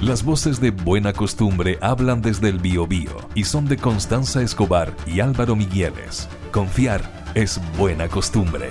Las 0.00 0.22
voces 0.22 0.60
de 0.60 0.70
Buena 0.70 1.12
Costumbre 1.12 1.76
hablan 1.80 2.22
desde 2.22 2.48
el 2.48 2.60
Biobío 2.60 3.10
y 3.34 3.42
son 3.42 3.66
de 3.66 3.76
Constanza 3.76 4.40
Escobar 4.40 4.94
y 5.08 5.18
Álvaro 5.18 5.56
Migueles. 5.56 6.28
Confiar 6.52 7.02
es 7.34 7.60
buena 7.76 8.06
costumbre. 8.06 8.70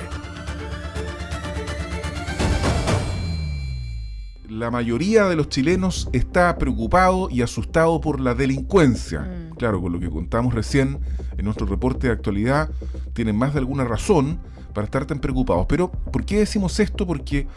La 4.47 4.71
mayoría 4.71 5.25
de 5.25 5.35
los 5.35 5.49
chilenos 5.49 6.07
está 6.13 6.57
preocupado 6.57 7.29
y 7.29 7.41
asustado 7.41 7.99
por 7.99 8.21
la 8.21 8.33
delincuencia. 8.33 9.19
Mm. 9.19 9.55
Claro, 9.57 9.81
con 9.81 9.91
lo 9.91 9.99
que 9.99 10.09
contamos 10.09 10.53
recién 10.53 10.97
en 11.37 11.43
nuestro 11.43 11.67
reporte 11.67 12.07
de 12.07 12.13
actualidad, 12.13 12.69
tienen 13.11 13.35
más 13.35 13.51
de 13.51 13.59
alguna 13.59 13.83
razón 13.83 14.39
para 14.73 14.85
estar 14.85 15.05
tan 15.05 15.19
preocupados. 15.19 15.65
Pero, 15.67 15.91
¿por 15.91 16.23
qué 16.23 16.39
decimos 16.39 16.79
esto? 16.79 17.05
Porque 17.05 17.47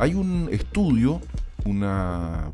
hay 0.00 0.14
un 0.14 0.48
estudio, 0.50 1.20
una, 1.64 2.50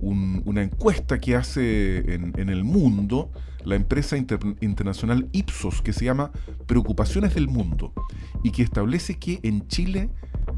un- 0.00 0.42
una 0.46 0.62
encuesta 0.62 1.18
que 1.18 1.36
hace 1.36 2.14
en, 2.14 2.48
el 2.48 2.64
mundo 2.64 3.30
la 3.64 3.74
empresa 3.76 4.16
inter- 4.16 4.38
internacional 4.60 5.28
Ipsos, 5.32 5.82
que 5.82 5.92
se 5.92 6.04
llama 6.04 6.30
Preocupaciones 6.66 7.34
del 7.34 7.48
Mundo, 7.48 7.92
y 8.42 8.50
que 8.50 8.62
establece 8.62 9.18
que 9.18 9.40
en 9.42 9.66
Chile 9.68 10.10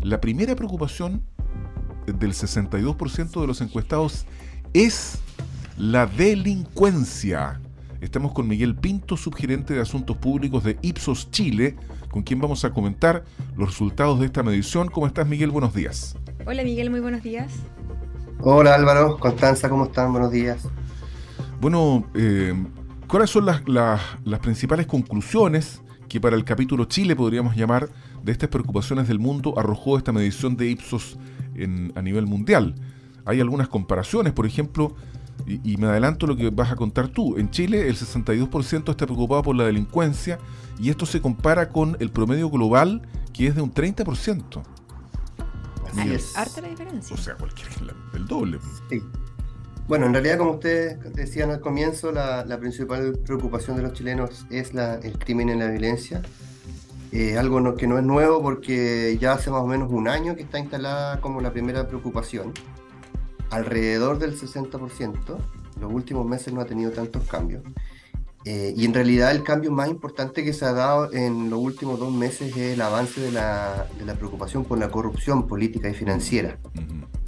la 0.03 0.21
primera 0.21 0.55
preocupación 0.55 1.23
del 2.07 2.33
62% 2.33 3.41
de 3.41 3.47
los 3.47 3.61
encuestados 3.61 4.27
es 4.73 5.19
la 5.77 6.07
delincuencia. 6.07 7.61
Estamos 8.01 8.33
con 8.33 8.49
Miguel 8.49 8.75
Pinto, 8.77 9.17
subgerente 9.17 9.75
de 9.75 9.81
Asuntos 9.81 10.17
Públicos 10.17 10.65
de 10.65 10.79
Ipsos 10.83 11.31
Chile, 11.31 11.77
con 12.11 12.23
quien 12.23 12.41
vamos 12.41 12.65
a 12.65 12.71
comentar 12.73 13.25
los 13.57 13.69
resultados 13.71 14.21
de 14.21 14.27
esta 14.27 14.43
medición. 14.43 14.89
¿Cómo 14.89 15.07
estás, 15.07 15.27
Miguel? 15.27 15.51
Buenos 15.51 15.75
días. 15.75 16.17
Hola 16.47 16.65
Miguel, 16.65 16.91
muy 16.91 17.01
buenos 17.01 17.23
días. 17.23 17.53
Hola 18.43 18.75
Álvaro, 18.75 19.19
Constanza, 19.19 19.69
¿cómo 19.69 19.85
están? 19.85 20.13
Buenos 20.13 20.31
días. 20.33 20.67
Bueno, 21.61 22.05
eh, 22.15 22.55
¿cuáles 23.07 23.31
son 23.31 23.47
las, 23.47 23.63
las- 23.69 24.01
principales 24.41 24.87
conclusiones 24.87 25.83
que 26.09 26.21
para 26.21 26.37
el 26.37 26.45
capítulo 26.45 26.87
Chile 26.87 27.15
podríamos 27.15 27.55
llamar 27.55 27.89
de 28.23 28.33
estas 28.33 28.49
preocupaciones 28.49 29.09
del 29.09 29.19
mundo 29.19 29.59
arrojó 29.59 29.97
esta 29.99 30.13
medición 30.13 30.57
de 30.57 30.71
Ipsos 30.71 31.19
en- 31.55 31.93
a 31.97 32.03
nivel 32.03 32.27
mundial? 32.27 32.75
Hay 33.27 33.41
algunas 33.41 33.69
comparaciones, 33.69 34.33
por 34.33 34.47
ejemplo, 34.47 34.95
y, 35.47 35.73
y 35.75 35.77
me 35.77 35.87
adelanto 35.89 36.27
lo 36.27 36.37
que 36.37 36.49
vas 36.51 36.73
a 36.73 36.77
contar 36.77 37.09
tú. 37.09 37.37
En 37.37 37.51
Chile 37.51 37.89
el 37.89 37.97
62% 37.97 38.91
está 38.91 39.05
preocupado 39.07 39.43
por 39.43 39.57
la 39.57 39.65
delincuencia 39.65 40.39
y 40.79 40.89
esto 40.89 41.05
se 41.05 41.21
compara 41.21 41.69
con 41.69 41.97
el 42.01 42.11
promedio 42.11 42.49
global 42.49 43.03
que 43.35 43.47
es 43.49 43.55
de 43.55 43.61
un 43.63 43.73
30%. 43.73 44.63
Así 45.99 46.13
es. 46.15 46.37
Harta 46.37 46.61
la 46.61 46.69
diferencia. 46.69 47.15
O 47.15 47.19
sea, 47.19 47.35
cualquier, 47.37 47.69
el 48.15 48.27
doble. 48.27 48.59
Sí. 48.89 49.03
Bueno, 49.89 50.07
en 50.07 50.13
realidad, 50.13 50.39
como 50.39 50.53
ustedes 50.53 50.99
decían 51.15 51.51
al 51.51 51.61
comienzo, 51.61 52.13
la, 52.13 52.45
la 52.45 52.59
principal 52.61 53.19
preocupación 53.25 53.77
de 53.77 53.83
los 53.83 53.93
chilenos 53.93 54.47
es 54.51 54.73
la- 54.73 54.95
el 54.97 55.19
crimen 55.19 55.49
y 55.49 55.55
la 55.57 55.67
violencia. 55.67 56.23
Eh, 57.13 57.37
algo 57.37 57.61
no- 57.61 57.75
que 57.75 57.89
no 57.89 57.99
es 57.99 58.05
nuevo 58.05 58.41
porque 58.41 59.19
ya 59.21 59.33
hace 59.33 59.51
más 59.51 59.63
o 59.63 59.67
menos 59.67 59.91
un 59.91 60.07
año 60.07 60.37
que 60.37 60.43
está 60.43 60.61
instalada 60.61 61.21
como 61.21 61.41
la 61.41 61.53
primera 61.53 61.89
preocupación. 61.89 62.53
Alrededor 63.51 64.19
del 64.21 64.37
60%. 64.39 65.39
Los 65.81 65.93
últimos 65.93 66.25
meses 66.27 66.53
no 66.53 66.61
ha 66.61 66.67
tenido 66.67 66.93
tantos 66.93 67.25
cambios. 67.25 67.63
Eh, 68.47 68.73
y 68.75 68.87
en 68.87 68.95
realidad 68.95 69.33
el 69.33 69.43
cambio 69.43 69.71
más 69.71 69.89
importante 69.89 70.43
que 70.43 70.55
se 70.55 70.65
ha 70.65 70.73
dado 70.73 71.13
en 71.13 71.51
los 71.51 71.59
últimos 71.59 71.99
dos 71.99 72.11
meses 72.11 72.57
es 72.57 72.73
el 72.73 72.81
avance 72.81 73.21
de 73.21 73.33
la, 73.33 73.87
de 73.99 74.07
la 74.07 74.15
preocupación 74.15 74.65
por 74.65 74.79
la 74.79 74.89
corrupción 74.91 75.47
política 75.47 75.91
y 75.91 75.95
financiera 75.95 76.59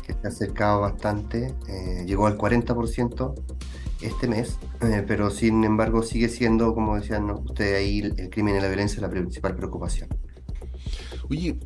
que 0.02 0.14
se 0.14 0.20
ha 0.24 0.28
acercado 0.28 0.80
bastante, 0.80 1.54
eh, 1.68 2.04
llegó 2.06 2.26
al 2.26 2.36
40% 2.36 3.34
este 4.00 4.26
mes, 4.26 4.58
eh, 4.80 5.04
pero 5.06 5.30
sin 5.30 5.62
embargo 5.64 6.02
sigue 6.02 6.28
siendo, 6.28 6.74
como 6.74 6.96
decían 6.96 7.30
ustedes 7.30 7.78
ahí, 7.78 8.00
el, 8.00 8.18
el 8.18 8.30
crimen 8.30 8.56
y 8.56 8.60
la 8.60 8.66
violencia 8.66 9.00
la 9.00 9.10
principal 9.10 9.54
preocupación. 9.54 10.08
Oye, 11.30 11.58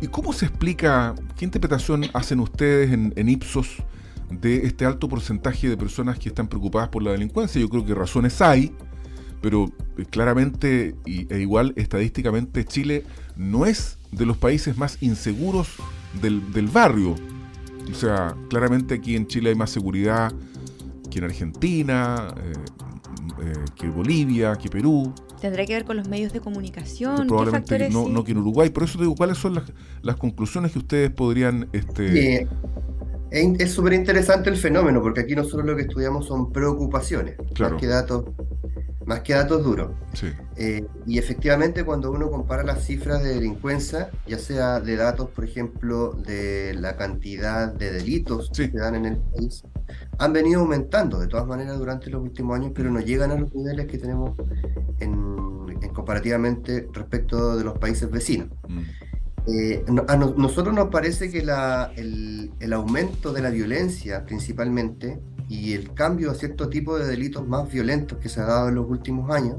¿y 0.00 0.06
cómo 0.08 0.32
se 0.32 0.46
explica, 0.46 1.14
qué 1.36 1.44
interpretación 1.44 2.06
hacen 2.12 2.40
ustedes 2.40 2.92
en, 2.92 3.12
en 3.14 3.28
Ipsos 3.28 3.84
de 4.30 4.66
este 4.66 4.84
alto 4.86 5.08
porcentaje 5.08 5.68
de 5.68 5.76
personas 5.76 6.18
que 6.18 6.28
están 6.28 6.48
preocupadas 6.48 6.88
por 6.88 7.02
la 7.02 7.12
delincuencia? 7.12 7.60
Yo 7.60 7.68
creo 7.68 7.84
que 7.84 7.94
razones 7.94 8.40
hay, 8.40 8.72
pero 9.42 9.66
eh, 9.98 10.04
claramente 10.08 10.94
y- 11.04 11.32
e 11.32 11.40
igual 11.40 11.72
estadísticamente 11.76 12.64
Chile 12.64 13.04
no 13.36 13.66
es 13.66 13.98
de 14.12 14.26
los 14.26 14.36
países 14.36 14.76
más 14.76 14.98
inseguros 15.00 15.68
del, 16.20 16.52
del 16.52 16.66
barrio. 16.68 17.14
O 17.90 17.94
sea, 17.94 18.36
claramente 18.48 18.94
aquí 18.94 19.16
en 19.16 19.26
Chile 19.26 19.50
hay 19.50 19.56
más 19.56 19.70
seguridad 19.70 20.32
que 21.10 21.18
en 21.18 21.24
Argentina, 21.24 22.32
eh, 22.36 22.52
eh, 23.42 23.52
que 23.74 23.88
Bolivia, 23.88 24.54
que 24.56 24.68
Perú. 24.68 25.12
Tendrá 25.40 25.64
que 25.64 25.72
ver 25.72 25.84
con 25.84 25.96
los 25.96 26.06
medios 26.06 26.32
de 26.32 26.40
comunicación. 26.40 27.16
¿Qué 27.22 27.24
probablemente 27.26 27.68
factores 27.70 27.92
no, 27.92 28.04
sí? 28.04 28.12
no 28.12 28.22
que 28.24 28.32
en 28.32 28.38
Uruguay. 28.38 28.70
Por 28.70 28.84
eso 28.84 28.98
te 28.98 29.04
digo, 29.04 29.16
¿cuáles 29.16 29.38
son 29.38 29.54
las, 29.54 29.64
las 30.02 30.16
conclusiones 30.16 30.70
que 30.72 30.78
ustedes 30.78 31.10
podrían... 31.10 31.68
Este, 31.72 32.46
es 33.30 33.72
súper 33.72 33.92
interesante 33.92 34.50
el 34.50 34.56
fenómeno, 34.56 35.00
porque 35.02 35.20
aquí 35.20 35.34
nosotros 35.34 35.64
lo 35.66 35.76
que 35.76 35.82
estudiamos 35.82 36.26
son 36.26 36.52
preocupaciones, 36.52 37.36
Claro. 37.54 37.74
más 37.74 37.80
que 37.80 37.86
datos, 37.86 38.24
más 39.06 39.20
que 39.20 39.34
datos 39.34 39.64
duros. 39.64 39.92
sí. 40.14 40.28
Eh, 40.56 40.84
y 41.06 41.18
efectivamente 41.18 41.84
cuando 41.84 42.10
uno 42.10 42.30
compara 42.30 42.62
las 42.62 42.84
cifras 42.84 43.22
de 43.22 43.34
delincuencia, 43.34 44.10
ya 44.26 44.38
sea 44.38 44.78
de 44.80 44.96
datos, 44.96 45.30
por 45.30 45.44
ejemplo, 45.44 46.12
de 46.12 46.74
la 46.74 46.96
cantidad 46.96 47.72
de 47.72 47.92
delitos 47.92 48.50
Sí. 48.52 48.66
que 48.66 48.72
se 48.72 48.78
dan 48.78 48.94
en 48.96 49.06
el 49.06 49.16
país, 49.16 49.62
han 50.18 50.32
venido 50.32 50.60
aumentando 50.60 51.18
de 51.18 51.26
todas 51.28 51.46
maneras 51.46 51.78
durante 51.78 52.10
los 52.10 52.22
últimos 52.22 52.56
años, 52.58 52.72
pero 52.74 52.90
no 52.90 53.00
llegan 53.00 53.30
a 53.30 53.36
los 53.36 53.54
niveles 53.54 53.86
que 53.86 53.96
tenemos 53.98 54.36
en, 55.00 55.36
en 55.80 55.88
comparativamente 55.94 56.86
respecto 56.92 57.56
de 57.56 57.64
los 57.64 57.78
países 57.78 58.10
vecinos. 58.10 58.48
Mm. 58.68 58.80
Eh, 59.46 59.84
a 60.08 60.16
no- 60.16 60.34
nosotros 60.36 60.74
nos 60.74 60.88
parece 60.88 61.30
que 61.30 61.38
el 61.40 62.72
aumento 62.72 63.32
de 63.32 63.42
la 63.42 63.50
violencia 63.50 64.24
principalmente 64.24 65.20
y 65.48 65.72
el 65.72 65.92
cambio 65.94 66.30
a 66.30 66.34
cierto 66.34 66.68
tipo 66.68 66.98
de 66.98 67.06
delitos 67.06 67.46
más 67.46 67.70
violentos 67.70 68.18
que 68.18 68.28
se 68.28 68.40
ha 68.40 68.44
dado 68.44 68.68
en 68.68 68.76
los 68.76 68.88
últimos 68.88 69.30
años 69.30 69.56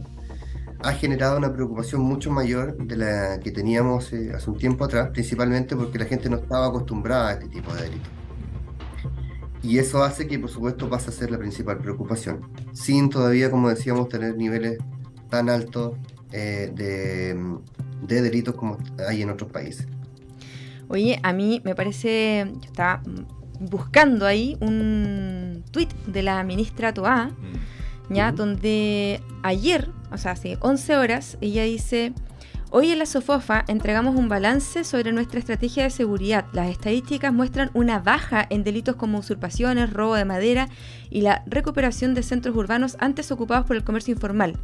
ha 0.84 0.94
generado 0.94 1.38
una 1.38 1.54
preocupación 1.54 2.02
mucho 2.02 2.32
mayor 2.32 2.76
de 2.78 2.98
la 2.98 3.40
que 3.40 3.52
teníamos 3.52 4.12
eh, 4.14 4.32
hace 4.36 4.50
un 4.50 4.58
tiempo 4.58 4.86
atrás, 4.86 5.10
principalmente 5.12 5.76
porque 5.76 6.00
la 6.00 6.06
gente 6.06 6.30
no 6.30 6.38
estaba 6.38 6.68
acostumbrada 6.68 7.30
a 7.30 7.34
este 7.34 7.50
tipo 7.50 7.74
de 7.74 7.84
delitos. 7.84 8.10
Y 9.64 9.78
eso 9.78 10.04
hace 10.04 10.26
que, 10.28 10.40
por 10.40 10.50
supuesto, 10.50 10.90
pase 10.90 11.10
a 11.10 11.14
ser 11.14 11.30
la 11.30 11.38
principal 11.38 11.78
preocupación, 11.78 12.42
sin 12.74 13.10
todavía, 13.12 13.52
como 13.52 13.70
decíamos, 13.70 14.10
tener 14.10 14.36
niveles 14.36 14.80
tan 15.30 15.50
altos 15.50 15.94
eh, 16.32 16.72
de, 16.74 17.38
de 18.02 18.22
delitos 18.22 18.56
como 18.56 18.78
hay 19.08 19.22
en 19.22 19.30
otros 19.30 19.52
países. 19.52 19.88
Oye, 20.88 21.20
a 21.24 21.32
mí 21.34 21.62
me 21.64 21.76
parece, 21.76 22.46
yo 22.54 22.66
estaba 22.66 23.02
buscando 23.60 24.26
ahí 24.26 24.58
un 24.60 25.64
tuit 25.72 25.94
de 26.08 26.24
la 26.24 26.44
ministra 26.44 26.94
Toá, 26.94 27.32
Mm. 28.10 28.14
¿ya? 28.14 28.32
Donde 28.32 29.22
ayer, 29.44 29.90
o 30.12 30.18
sea, 30.18 30.32
hace 30.32 30.58
11 30.60 30.98
horas, 30.98 31.38
ella 31.40 31.64
dice, 31.64 32.12
hoy 32.72 32.92
en 32.92 33.00
la 33.00 33.06
SOFOFA 33.06 33.64
entregamos 33.68 34.16
un 34.16 34.28
balance 34.28 34.84
sobre 34.84 35.14
nuestra 35.14 35.40
estrategia 35.40 35.84
de 35.84 35.92
seguridad. 35.92 36.46
Las 36.52 36.70
estadísticas 36.70 37.32
muestran 37.34 37.70
una 37.74 38.00
baja 38.00 38.46
en 38.50 38.64
delitos 38.64 38.96
como 38.98 39.20
usurpaciones, 39.20 39.94
robo 39.94 40.16
de 40.16 40.26
madera 40.26 40.68
y 41.10 41.22
la 41.22 41.44
recuperación 41.46 42.14
de 42.16 42.24
centros 42.24 42.56
urbanos 42.56 42.98
antes 43.00 43.32
ocupados 43.32 43.66
por 43.66 43.78
el 43.78 43.84
comercio 43.86 44.14
informal. 44.14 44.58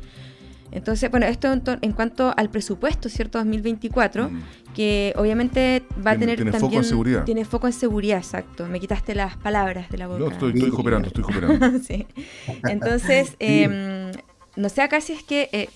Entonces, 0.71 1.09
bueno, 1.09 1.25
esto 1.25 1.51
en, 1.51 1.61
en 1.81 1.91
cuanto 1.93 2.33
al 2.35 2.49
presupuesto, 2.49 3.09
¿cierto? 3.09 3.37
2024, 3.39 4.29
Mm. 4.29 4.41
que 4.75 5.13
obviamente 5.15 5.83
va 6.05 6.11
a 6.11 6.17
tener 6.17 6.35
tiene 6.35 6.51
foco 6.51 6.61
también... 6.63 6.83
en 6.83 6.89
seguridad. 6.89 7.23
Tiene 7.23 7.45
foco 7.45 7.67
en 7.67 7.73
seguridad, 7.73 8.17
exacto. 8.17 8.67
Me 8.67 8.79
quitaste 8.79 9.15
las 9.15 9.37
palabras 9.37 9.89
de 9.89 9.97
la 9.97 10.07
boca. 10.07 10.19
No, 10.19 10.29
estoy, 10.29 10.53
estoy 10.53 10.69
cooperando, 10.69 11.07
estoy 11.07 11.23
cooperando. 11.23 11.79
Sí. 11.83 12.05
Entonces, 12.67 13.35
em, 13.39 14.11
no 14.55 14.69
sé 14.69 14.81
acá 14.81 15.01
si 15.01 15.13
es 15.13 15.23
que 15.23 15.49
eh, 15.51 15.69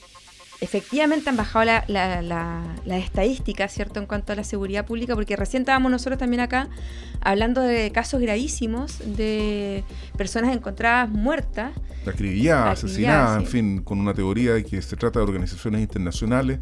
efectivamente 0.62 1.30
han 1.30 1.36
bajado 1.38 1.66
la, 1.66 1.84
la, 1.88 2.22
la- 2.22 2.75
las 2.86 3.04
estadísticas, 3.04 3.74
¿cierto? 3.74 4.00
En 4.00 4.06
cuanto 4.06 4.31
a 4.31 4.36
la 4.36 4.44
seguridad 4.44 4.86
pública, 4.86 5.16
porque 5.16 5.36
recién 5.36 5.63
estábamos 5.63 5.92
nosotros 5.92 6.18
también 6.19 6.40
acá 6.42 6.69
hablando 7.19 7.62
de 7.62 7.92
casos 7.92 8.22
gravísimos 8.22 9.00
de 9.18 9.84
personas 10.18 10.56
encontradas 10.56 11.10
muertas. 11.10 11.72
Acribillada, 12.06 12.12
Acribillada, 12.12 12.72
asesinada, 12.72 13.40
en 13.40 13.46
fin, 13.48 13.81
con 13.81 14.00
una 14.00 14.13
teoría 14.13 14.54
de 14.54 14.63
que 14.63 14.81
se 14.81 14.96
trata 14.96 15.19
de 15.19 15.25
organizaciones 15.25 15.81
internacionales 15.81 16.60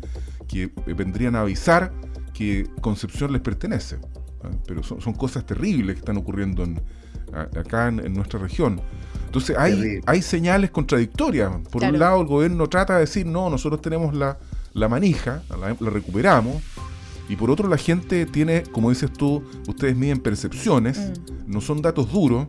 que 0.47 0.63
eh, 0.63 0.71
vendrían 0.95 1.35
a 1.35 1.41
avisar 1.41 1.91
que 2.33 2.67
Concepción 2.81 3.31
les 3.33 3.41
pertenece. 3.41 3.97
¿ah? 4.43 4.49
Pero 4.65 4.81
son, 4.83 5.01
son 5.01 5.13
cosas 5.13 5.45
terribles 5.45 5.95
que 5.95 5.99
están 5.99 6.17
ocurriendo 6.17 6.63
en- 6.63 6.81
acá 7.33 7.87
en, 7.89 7.99
en 7.99 8.13
nuestra 8.13 8.39
región. 8.39 8.81
Entonces 9.29 9.55
hay, 9.59 9.99
hay 10.07 10.21
señales 10.23 10.71
contradictorias. 10.71 11.51
Por 11.71 11.81
Claro. 11.81 11.93
un 11.93 11.99
lado, 11.99 12.21
el 12.21 12.27
gobierno 12.27 12.67
trata 12.67 12.95
de 12.95 13.01
decir, 13.01 13.27
no, 13.27 13.47
nosotros 13.51 13.79
tenemos 13.79 14.15
la, 14.15 14.39
la 14.73 14.89
manija, 14.89 15.43
la, 15.49 15.75
la 15.79 15.89
recuperamos. 15.91 16.63
Y 17.29 17.35
por 17.35 17.51
otro, 17.51 17.69
la 17.69 17.77
gente 17.77 18.25
tiene, 18.25 18.63
como 18.63 18.89
dices 18.89 19.13
tú, 19.13 19.43
ustedes 19.67 19.95
miden 19.95 20.19
percepciones, 20.19 20.97
Mm. 20.97 21.51
no 21.53 21.61
son 21.61 21.81
datos 21.83 22.11
duros, 22.11 22.47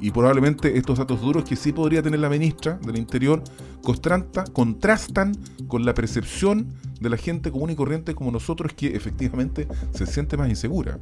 y 0.00 0.10
probablemente 0.12 0.78
estos 0.78 0.96
datos 0.98 1.20
duros 1.20 1.44
que 1.44 1.56
sí 1.56 1.72
podría 1.72 2.02
tener 2.02 2.20
la 2.20 2.30
ministra 2.30 2.78
del 2.86 2.96
Interior 2.96 3.42
contrasta, 3.82 4.44
contrastan 4.44 5.36
con 5.68 5.84
la 5.84 5.92
percepción 5.92 6.68
de 7.00 7.10
la 7.10 7.18
gente 7.18 7.50
común 7.50 7.68
y 7.68 7.74
corriente 7.76 8.14
como 8.14 8.30
nosotros 8.30 8.72
que 8.74 8.96
efectivamente 8.96 9.68
se 9.94 10.06
siente 10.06 10.38
más 10.38 10.48
insegura. 10.48 10.98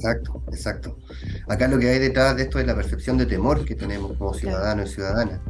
Exacto, 0.00 0.42
exacto. 0.48 0.98
Acá 1.46 1.68
lo 1.68 1.78
que 1.78 1.90
hay 1.90 1.98
detrás 1.98 2.36
de 2.36 2.44
esto 2.44 2.58
es 2.58 2.66
la 2.66 2.74
percepción 2.74 3.18
de 3.18 3.26
temor 3.26 3.64
que 3.64 3.74
tenemos 3.74 4.16
como 4.16 4.32
ciudadanos 4.32 4.90
y 4.90 4.94
ciudadanas. 4.94 5.40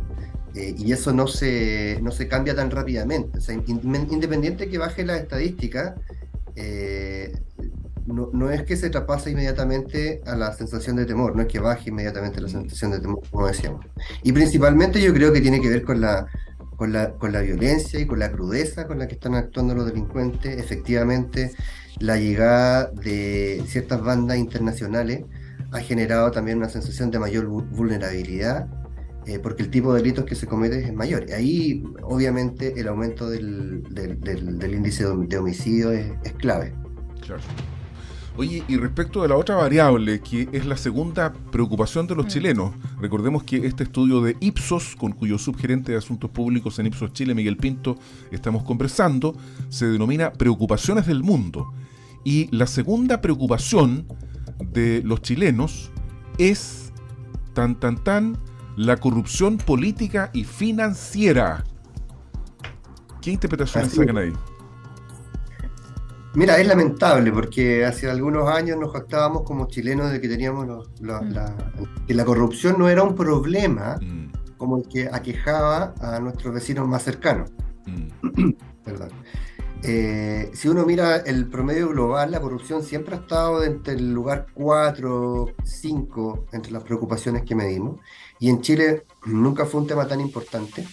Eh, 0.55 0.75
y 0.77 0.93
eso 0.93 1.13
no 1.13 1.29
se, 1.29 1.99
no 2.03 2.11
se 2.11 2.27
cambia 2.27 2.55
tan 2.57 2.71
rápidamente. 2.71 3.39
O 3.39 3.41
sea, 3.41 3.55
independiente 3.55 4.69
que 4.69 4.79
baje 4.79 5.05
la 5.05 5.17
estadística, 5.17 5.95
eh, 6.57 7.33
no, 8.07 8.31
no, 8.33 8.51
es 8.51 8.65
que 8.65 8.77
se 8.77 8.91
traspase 8.91 9.31
inmediatamente 9.31 10.21
a 10.27 10.35
la 10.35 10.53
sensación 10.53 10.97
de 10.97 11.07
temor, 11.07 11.37
no 11.37 11.43
es 11.43 11.49
que 11.49 11.61
baje 11.61 11.91
inmediatamente 11.91 12.41
la 12.41 12.49
mm. 12.49 12.51
sensación 12.51 12.91
de 12.91 12.99
temor, 12.99 13.21
como 13.31 13.47
decíamos. 13.47 13.87
Y 14.25 14.33
principalmente 14.33 15.01
yo 15.01 15.15
creo 15.15 15.33
que 15.33 15.41
tiene 15.41 15.61
que 15.61 15.69
ver 15.69 15.85
con 15.85 16.01
la, 16.01 16.27
con 16.75 16.93
la, 16.93 17.13
con 17.13 17.31
la 17.33 17.41
violencia 17.41 18.01
y 18.01 18.07
con 18.07 18.19
la 18.19 18.33
crudeza 18.33 18.89
con 18.89 18.99
la 18.99 19.07
que 19.07 19.15
están 19.15 19.37
actuando 19.37 19.77
los 19.77 19.87
delincuentes. 19.87 20.59
Efectivamente, 20.59 21.53
la 22.01 22.17
llegada 22.17 22.87
de 22.87 23.63
ciertas 23.67 24.03
bandas 24.03 24.39
internacionales 24.39 25.25
ha 25.71 25.81
generado 25.81 26.31
también 26.33 26.59
una 26.59 26.69
sensación 26.69 27.11
de 27.11 27.19
mayor 27.19 27.47
vulnerabilidad 27.47 28.67
eh, 29.27 29.39
porque 29.39 29.63
el 29.63 29.71
tipo 29.71 29.93
de 29.93 30.01
delitos 30.01 30.25
que 30.25 30.35
se 30.35 30.47
cometen 30.47 30.83
es 30.83 30.95
mayor. 30.95 31.27
Y 31.29 31.33
ahí, 31.33 31.85
obviamente, 32.03 32.81
el 32.81 32.89
aumento 32.89 33.29
del, 33.29 33.85
del, 33.91 34.75
índice 34.75 35.05
de 35.05 35.37
homicidio 35.39 35.93
es, 35.93 36.11
clave. 36.39 36.73
Claro. 37.21 37.43
Oye, 38.37 38.65
y 38.67 38.77
respecto 38.79 39.21
de 39.21 39.29
la 39.29 39.37
otra 39.37 39.57
variable, 39.57 40.21
que 40.21 40.49
es 40.53 40.65
la 40.65 40.79
segunda 40.79 41.35
preocupación 41.53 42.07
de 42.07 42.15
los 42.15 42.27
mm. 42.27 42.29
chilenos, 42.29 42.73
recordemos 42.99 43.43
que 43.43 43.67
este 43.67 43.85
estudio 43.85 44.23
de 44.23 44.37
Ipsos, 44.41 44.97
con 44.97 45.13
cuyo 45.13 45.37
subgerente 45.37 45.93
de 45.93 45.99
Asuntos 45.99 46.31
Públicos 46.31 46.79
en 46.79 46.87
Ipsos 46.87 47.13
Chile, 47.13 47.35
Miguel 47.35 47.59
Pinto, 47.59 47.99
estamos 48.31 48.63
conversando, 48.63 49.37
se 49.69 49.87
denomina 49.87 50.33
Preocupaciones 50.33 51.07
del 51.07 51.23
Mundo. 51.23 51.75
Y 52.25 52.55
la 52.55 52.67
segunda 52.67 53.21
preocupación 53.21 54.07
de 54.59 55.03
los 55.05 55.23
chilenos 55.23 55.91
es, 56.39 56.93
tan, 57.55 57.79
tan, 57.79 58.03
tan, 58.03 58.39
la 58.77 58.97
corrupción 58.97 59.59
política 59.59 60.31
y 60.33 60.45
financiera. 60.45 61.65
¿Qué 63.21 63.31
interpretaciones 63.31 63.93
sacan 63.93 64.19
ahí? 64.19 64.33
Mira, 66.35 66.59
es 66.59 66.67
lamentable 66.67 67.33
porque 67.33 67.85
hace 67.85 68.09
algunos 68.09 68.49
años 68.49 68.79
nos 68.79 68.93
jactábamos 68.93 69.43
como 69.43 69.67
chilenos 69.67 70.13
de 70.13 70.21
que 70.21 70.29
teníamos 70.29 70.89
la, 71.01 71.21
mm. 71.21 72.07
que 72.07 72.15
la 72.15 72.25
corrupción 72.25 72.77
no 72.79 72.89
era 72.89 73.03
un 73.03 73.17
problema 73.17 73.97
mm. 74.01 74.57
como 74.57 74.79
el 74.79 74.89
que 74.89 75.09
aquejaba 75.13 75.93
a 76.01 76.21
nuestros 76.21 76.55
vecinos 76.55 76.87
más 76.87 77.03
cercanos. 77.03 77.51
Mm. 77.87 78.51
Perdón. 78.85 79.09
Eh, 79.83 80.51
si 80.53 80.69
uno 80.69 80.85
mira 80.85 81.17
el 81.17 81.49
promedio 81.49 81.89
global, 81.89 82.31
la 82.31 82.41
corrupción 82.41 82.83
siempre 82.83 83.15
ha 83.15 83.19
estado 83.19 83.65
entre 83.65 83.95
el 83.95 84.13
lugar 84.13 84.47
4, 84.53 85.55
5 85.65 86.47
entre 86.53 86.73
las 86.73 86.83
preocupaciones 86.83 87.43
que 87.45 87.55
medimos. 87.55 87.99
Y 88.39 88.51
en 88.51 88.61
Chile 88.61 89.05
nunca 89.27 89.65
fue 89.65 89.81
un 89.81 89.87
tema 89.87 90.07
tan 90.07 90.21
importante, 90.21 90.87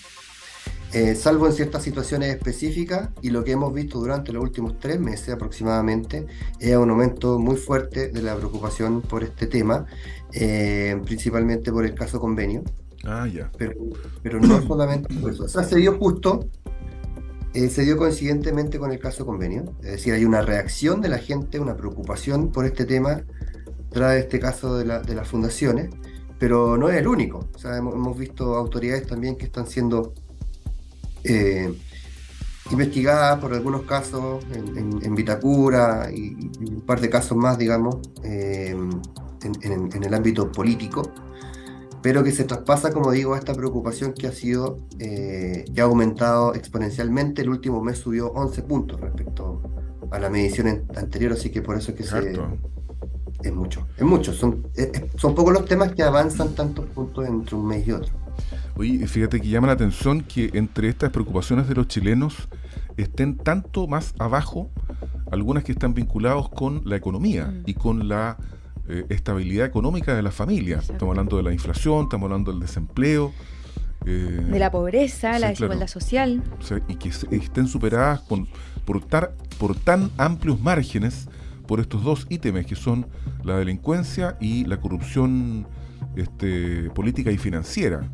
eh, 0.93 1.15
salvo 1.15 1.47
en 1.47 1.53
ciertas 1.53 1.83
situaciones 1.83 2.33
específicas. 2.33 3.09
Y 3.21 3.29
lo 3.29 3.43
que 3.43 3.51
hemos 3.51 3.73
visto 3.73 3.99
durante 3.99 4.31
los 4.31 4.41
últimos 4.41 4.79
tres 4.79 4.99
meses 4.99 5.29
aproximadamente 5.29 6.25
es 6.59 6.75
un 6.77 6.89
aumento 6.89 7.39
muy 7.39 7.57
fuerte 7.57 8.09
de 8.09 8.21
la 8.21 8.35
preocupación 8.35 9.01
por 9.01 9.23
este 9.23 9.47
tema, 9.47 9.85
eh, 10.31 10.99
principalmente 11.05 11.71
por 11.71 11.85
el 11.85 11.93
caso 11.93 12.21
convenio. 12.21 12.63
Ah, 13.03 13.27
ya. 13.27 13.49
Pero, 13.57 13.73
pero 14.21 14.39
no 14.39 14.61
solamente 14.61 15.13
por 15.15 15.31
eso. 15.31 15.45
O 15.45 15.47
sea, 15.47 15.63
se 15.63 15.77
dio 15.77 15.97
justo 15.97 16.49
eh, 17.57 17.71
se 17.71 17.83
dio 17.83 17.97
coincidentemente 17.97 18.77
con 18.77 18.91
el 18.91 18.99
caso 18.99 19.25
convenio, 19.25 19.63
es 19.81 19.93
decir, 19.93 20.13
hay 20.13 20.25
una 20.25 20.43
reacción 20.43 21.01
de 21.01 21.09
la 21.09 21.17
gente, 21.17 21.59
una 21.59 21.75
preocupación 21.75 22.51
por 22.51 22.67
este 22.67 22.85
tema 22.85 23.23
tras 23.89 24.17
este 24.17 24.39
caso 24.39 24.77
de, 24.77 24.85
las 24.85 25.27
fundaciones, 25.27 25.89
pero 26.37 26.77
no 26.77 26.87
es 26.89 26.97
el 26.97 27.07
único. 27.07 27.47
O 27.55 27.67
hemos, 27.67 28.15
visto 28.15 28.55
autoridades 28.55 29.07
también 29.07 29.37
que 29.37 29.45
están 29.45 29.65
siendo 29.65 30.13
eh, 31.23 31.73
investigadas 32.69 33.39
por 33.39 33.55
algunos 33.55 33.81
casos 33.83 34.45
en, 34.53 35.15
Vitacura 35.15 36.11
y, 36.13 36.35
un 36.59 36.83
par 36.85 37.01
de 37.01 37.09
casos 37.09 37.35
más, 37.35 37.57
digamos, 37.57 37.97
eh, 38.23 38.75
en 39.63 40.03
el 40.03 40.13
ámbito 40.13 40.51
político 40.51 41.11
pero 42.07 42.23
que 42.23 42.31
se 42.31 42.45
traspasa, 42.45 42.93
como 42.93 43.11
digo, 43.11 43.33
a 43.33 43.37
esta 43.37 43.53
preocupación 43.53 44.13
que 44.13 44.27
ha 44.27 44.31
sido, 44.31 44.79
eh, 44.97 45.65
que 45.75 45.81
ha 45.81 45.83
aumentado 45.83 46.55
exponencialmente. 46.55 47.41
El 47.41 47.49
último 47.49 47.83
mes 47.83 47.97
subió 47.97 48.31
11 48.31 48.61
puntos 48.61 49.01
respecto 49.01 49.61
a 50.09 50.17
la 50.17 50.29
medición 50.29 50.85
anterior, 50.95 51.33
así 51.33 51.49
que 51.49 51.61
por 51.61 51.75
eso 51.75 51.91
es 51.91 51.97
que 51.97 52.03
se, 52.03 52.39
es 53.43 53.53
mucho, 53.53 53.85
es 53.97 54.03
mucho. 54.03 54.31
Son, 54.31 54.65
son 55.17 55.35
pocos 55.35 55.51
los 55.51 55.65
temas 55.65 55.91
que 55.95 56.01
avanzan 56.01 56.55
tantos 56.55 56.85
puntos 56.85 57.27
entre 57.27 57.57
un 57.57 57.67
mes 57.67 57.85
y 57.85 57.91
otro. 57.91 58.13
Oye, 58.77 59.05
fíjate 59.05 59.41
que 59.41 59.49
llama 59.49 59.67
la 59.67 59.73
atención 59.73 60.21
que 60.21 60.51
entre 60.53 60.87
estas 60.87 61.09
preocupaciones 61.09 61.67
de 61.67 61.75
los 61.75 61.89
chilenos 61.89 62.47
estén 62.95 63.35
tanto 63.35 63.85
más 63.85 64.13
abajo 64.17 64.69
algunas 65.29 65.65
que 65.65 65.73
están 65.73 65.93
vinculadas 65.93 66.47
con 66.47 66.83
la 66.85 66.95
economía 66.95 67.47
mm. 67.47 67.63
y 67.65 67.73
con 67.73 68.07
la 68.07 68.37
eh, 68.89 69.05
estabilidad 69.09 69.65
económica 69.65 70.15
de 70.15 70.21
las 70.21 70.33
familias. 70.33 70.89
Estamos 70.89 71.13
hablando 71.13 71.37
de 71.37 71.43
la 71.43 71.53
inflación, 71.53 72.03
estamos 72.03 72.25
hablando 72.25 72.51
del 72.51 72.61
desempleo. 72.61 73.33
Eh, 74.05 74.45
de 74.51 74.59
la 74.59 74.71
pobreza, 74.71 75.37
la 75.39 75.49
desigualdad 75.49 75.87
social. 75.87 76.43
y 76.87 76.95
que 76.95 77.09
estén 77.09 77.67
superadas 77.67 78.21
por, 78.21 78.47
por 79.57 79.75
tan 79.75 80.11
amplios 80.17 80.61
márgenes 80.61 81.27
por 81.67 81.79
estos 81.81 82.03
dos 82.03 82.25
ítems 82.29 82.65
que 82.65 82.75
son 82.75 83.05
la 83.43 83.57
delincuencia 83.57 84.37
y 84.39 84.65
la 84.65 84.79
corrupción 84.79 85.67
este, 86.15 86.89
política 86.91 87.31
y 87.31 87.37
financiera. 87.37 88.09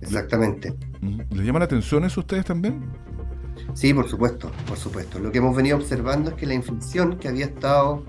Exactamente. 0.00 0.74
¿Les 1.30 1.46
llama 1.46 1.60
la 1.60 1.64
atención 1.64 2.04
eso 2.04 2.20
a 2.20 2.22
ustedes 2.22 2.44
también? 2.44 2.84
Sí, 3.72 3.94
por 3.94 4.08
supuesto, 4.08 4.50
por 4.66 4.76
supuesto. 4.76 5.18
Lo 5.18 5.32
que 5.32 5.38
hemos 5.38 5.56
venido 5.56 5.76
observando 5.76 6.30
es 6.30 6.36
que 6.36 6.46
la 6.46 6.54
inflación 6.54 7.18
que 7.18 7.28
había 7.28 7.46
estado 7.46 8.04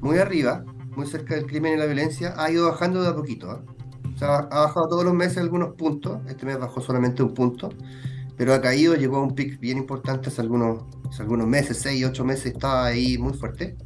muy 0.00 0.18
arriba, 0.18 0.64
muy 1.00 1.08
cerca 1.08 1.34
del 1.34 1.46
crimen 1.46 1.74
y 1.74 1.76
la 1.78 1.86
violencia, 1.86 2.34
ha 2.36 2.50
ido 2.50 2.68
bajando 2.68 3.02
de 3.02 3.08
a 3.08 3.14
poquito. 3.14 3.50
¿eh? 3.52 3.58
O 4.14 4.18
sea, 4.18 4.36
ha 4.36 4.60
bajado 4.66 4.86
todos 4.86 5.04
los 5.04 5.14
meses 5.14 5.38
algunos 5.38 5.74
puntos, 5.76 6.20
este 6.28 6.44
mes 6.44 6.58
bajó 6.58 6.82
solamente 6.82 7.22
un 7.22 7.32
punto, 7.32 7.70
pero 8.36 8.52
ha 8.52 8.60
caído, 8.60 8.94
llegó 8.94 9.16
a 9.16 9.22
un 9.22 9.34
pic 9.34 9.58
bien 9.58 9.78
importante 9.78 10.28
hace 10.28 10.42
algunos, 10.42 10.84
algunos 11.18 11.46
meses, 11.46 11.78
6, 11.78 12.04
8 12.06 12.24
meses, 12.24 12.46
estaba 12.52 12.84
ahí 12.84 13.16
muy 13.16 13.32
fuerte. 13.32 13.76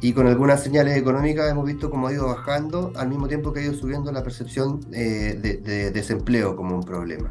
Y 0.00 0.14
con 0.14 0.26
algunas 0.26 0.62
señales 0.62 0.96
económicas 0.96 1.50
hemos 1.50 1.66
visto 1.66 1.90
cómo 1.90 2.08
ha 2.08 2.12
ido 2.12 2.26
bajando, 2.26 2.90
al 2.96 3.10
mismo 3.10 3.28
tiempo 3.28 3.52
que 3.52 3.60
ha 3.60 3.62
ido 3.64 3.74
subiendo 3.74 4.10
la 4.12 4.22
percepción 4.22 4.80
eh, 4.92 5.38
de, 5.38 5.90
desempleo 5.90 6.56
como 6.56 6.74
un 6.74 6.82
problema. 6.82 7.28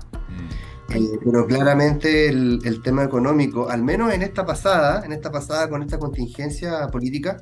Mm. 0.87 0.93
Eh, 0.93 1.19
pero 1.23 1.47
claramente 1.47 2.29
el, 2.29 2.59
el, 2.63 2.83
tema 2.83 3.03
económico, 3.03 3.69
al 3.69 3.81
menos 3.81 4.13
en 4.13 4.21
esta 4.21 4.45
pasada, 4.45 5.03
en 5.03 5.13
esta 5.13 5.31
pasada 5.31 5.67
con 5.67 5.81
esta 5.81 5.97
contingencia 5.97 6.87
política, 6.89 7.37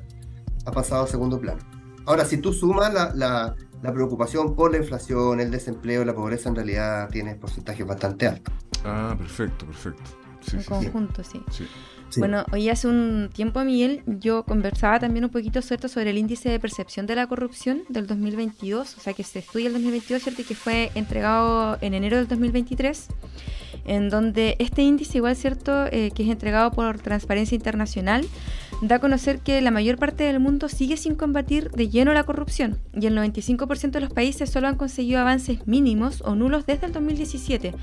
ha 0.64 0.72
pasado 0.72 1.04
a 1.04 1.06
segundo 1.06 1.40
plano. 1.40 1.60
Ahora, 2.06 2.24
si 2.24 2.38
tú 2.38 2.52
sumas 2.52 2.92
la, 2.92 3.12
la, 3.14 3.92
preocupación 3.92 4.54
por 4.54 4.72
la 4.72 4.78
inflación, 4.78 5.40
el 5.40 5.50
desempleo, 5.50 6.04
la 6.04 6.14
pobreza, 6.14 6.48
en 6.48 6.56
realidad 6.56 7.08
tienes 7.10 7.36
porcentajes 7.36 7.86
bastante 7.86 8.26
altos. 8.26 8.54
Ah, 8.84 9.14
perfecto, 9.18 9.66
perfecto. 9.66 10.02
en 10.52 10.62
conjunto, 10.62 11.22
sí. 11.22 11.42
Bueno, 12.16 12.46
hoy 12.52 12.70
hace 12.70 12.88
un 12.88 13.28
tiempo, 13.30 13.62
Miguel, 13.62 14.02
yo 14.06 14.44
conversaba 14.44 14.98
también 14.98 15.26
un 15.26 15.30
poquito 15.30 15.60
¿cierto? 15.60 15.88
sobre 15.88 16.10
el 16.10 16.16
índice 16.16 16.48
de 16.48 16.58
percepción 16.58 17.06
de 17.06 17.14
la 17.14 17.26
corrupción 17.26 17.82
del 17.90 18.06
2022, 18.06 18.96
o 18.96 19.00
sea, 19.00 19.12
que 19.12 19.22
se 19.24 19.40
estudia 19.40 19.66
el 19.66 19.74
2022, 19.74 20.22
¿cierto? 20.22 20.40
Y 20.40 20.44
que 20.46 20.54
fue 20.54 20.90
entregado 20.94 21.76
en 21.82 21.92
enero 21.92 22.16
del 22.16 22.26
2023 22.26 23.08
en 23.88 24.10
donde 24.10 24.54
este 24.58 24.82
índice, 24.82 25.18
igual 25.18 25.34
cierto, 25.34 25.86
eh, 25.86 26.10
que 26.14 26.22
es 26.22 26.28
entregado 26.28 26.70
por 26.70 26.98
Transparencia 26.98 27.56
Internacional, 27.56 28.24
da 28.80 28.96
a 28.96 28.98
conocer 29.00 29.40
que 29.40 29.60
la 29.60 29.72
mayor 29.72 29.98
parte 29.98 30.24
del 30.24 30.38
mundo 30.38 30.68
sigue 30.68 30.96
sin 30.96 31.16
combatir 31.16 31.70
de 31.72 31.88
lleno 31.88 32.12
la 32.12 32.22
corrupción 32.22 32.78
y 32.94 33.06
el 33.06 33.16
95% 33.16 33.90
de 33.90 34.00
los 34.00 34.12
países 34.12 34.50
solo 34.50 34.68
han 34.68 34.76
conseguido 34.76 35.20
avances 35.20 35.66
mínimos 35.66 36.22
o 36.22 36.34
nulos 36.36 36.64
desde 36.64 36.86
el 36.86 36.92
2017. 36.92 37.74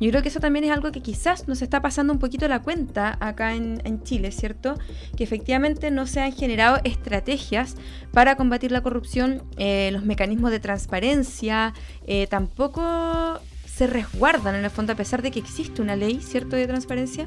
Yo 0.00 0.10
creo 0.10 0.22
que 0.22 0.28
eso 0.28 0.40
también 0.40 0.64
es 0.64 0.70
algo 0.70 0.92
que 0.92 1.00
quizás 1.00 1.48
nos 1.48 1.62
está 1.62 1.80
pasando 1.80 2.12
un 2.12 2.18
poquito 2.18 2.46
la 2.48 2.60
cuenta 2.60 3.16
acá 3.20 3.54
en, 3.54 4.02
Chile, 4.02 4.32
¿cierto? 4.32 4.74
Que 5.16 5.24
efectivamente 5.24 5.90
no 5.90 6.06
se 6.06 6.20
han 6.20 6.32
generado 6.32 6.78
estrategias 6.84 7.76
para 8.12 8.36
combatir 8.36 8.72
la 8.72 8.82
corrupción, 8.82 9.42
eh, 9.56 9.90
los 9.92 10.04
mecanismos 10.04 10.50
de 10.50 10.60
transparencia, 10.60 11.72
eh, 12.06 12.26
tampoco 12.26 13.40
se 13.74 13.88
resguardan 13.88 14.54
en 14.54 14.64
el 14.64 14.70
fondo 14.70 14.92
a 14.92 14.96
pesar 14.96 15.20
de 15.20 15.32
que 15.32 15.40
existe 15.40 15.82
una 15.82 15.96
ley, 15.96 16.20
¿cierto?, 16.20 16.54
de 16.54 16.66
transparencia, 16.66 17.24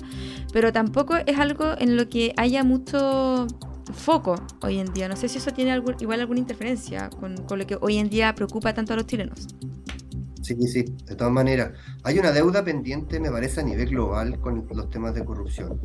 pero 0.54 0.72
tampoco 0.72 1.18
es 1.18 1.38
algo 1.38 1.74
en 1.78 1.98
lo 1.98 2.08
que 2.08 2.34
haya 2.38 2.64
mucho 2.64 3.48
foco 3.94 4.36
hoy 4.62 4.80
en 4.80 4.94
día. 4.94 5.10
No 5.10 5.18
sé 5.18 5.28
si 5.28 5.40
eso 5.40 5.52
tiene 5.52 5.76
igual 6.00 6.20
alguna 6.22 6.40
interferencia 6.40 7.10
con, 7.10 7.36
con, 7.44 7.60
lo 7.60 7.68
que 7.68 7.78
hoy 7.82 7.98
en 7.98 8.10
día 8.10 8.34
preocupa 8.34 8.74
tanto 8.74 8.94
a 8.94 8.96
los 8.96 9.08
chilenos. 9.08 9.48
Sí, 10.48 10.56
sí, 10.66 10.86
de 11.06 11.16
todas 11.18 11.34
maneras. 11.34 11.74
Hay 12.04 12.18
una 12.20 12.32
deuda 12.32 12.64
pendiente, 12.64 13.20
me 13.20 13.30
parece, 13.30 13.60
a 13.60 13.64
nivel 13.64 13.90
global 13.90 14.40
con 14.40 14.66
los 14.74 14.90
temas 14.90 15.14
de 15.14 15.26
corrupción. 15.26 15.82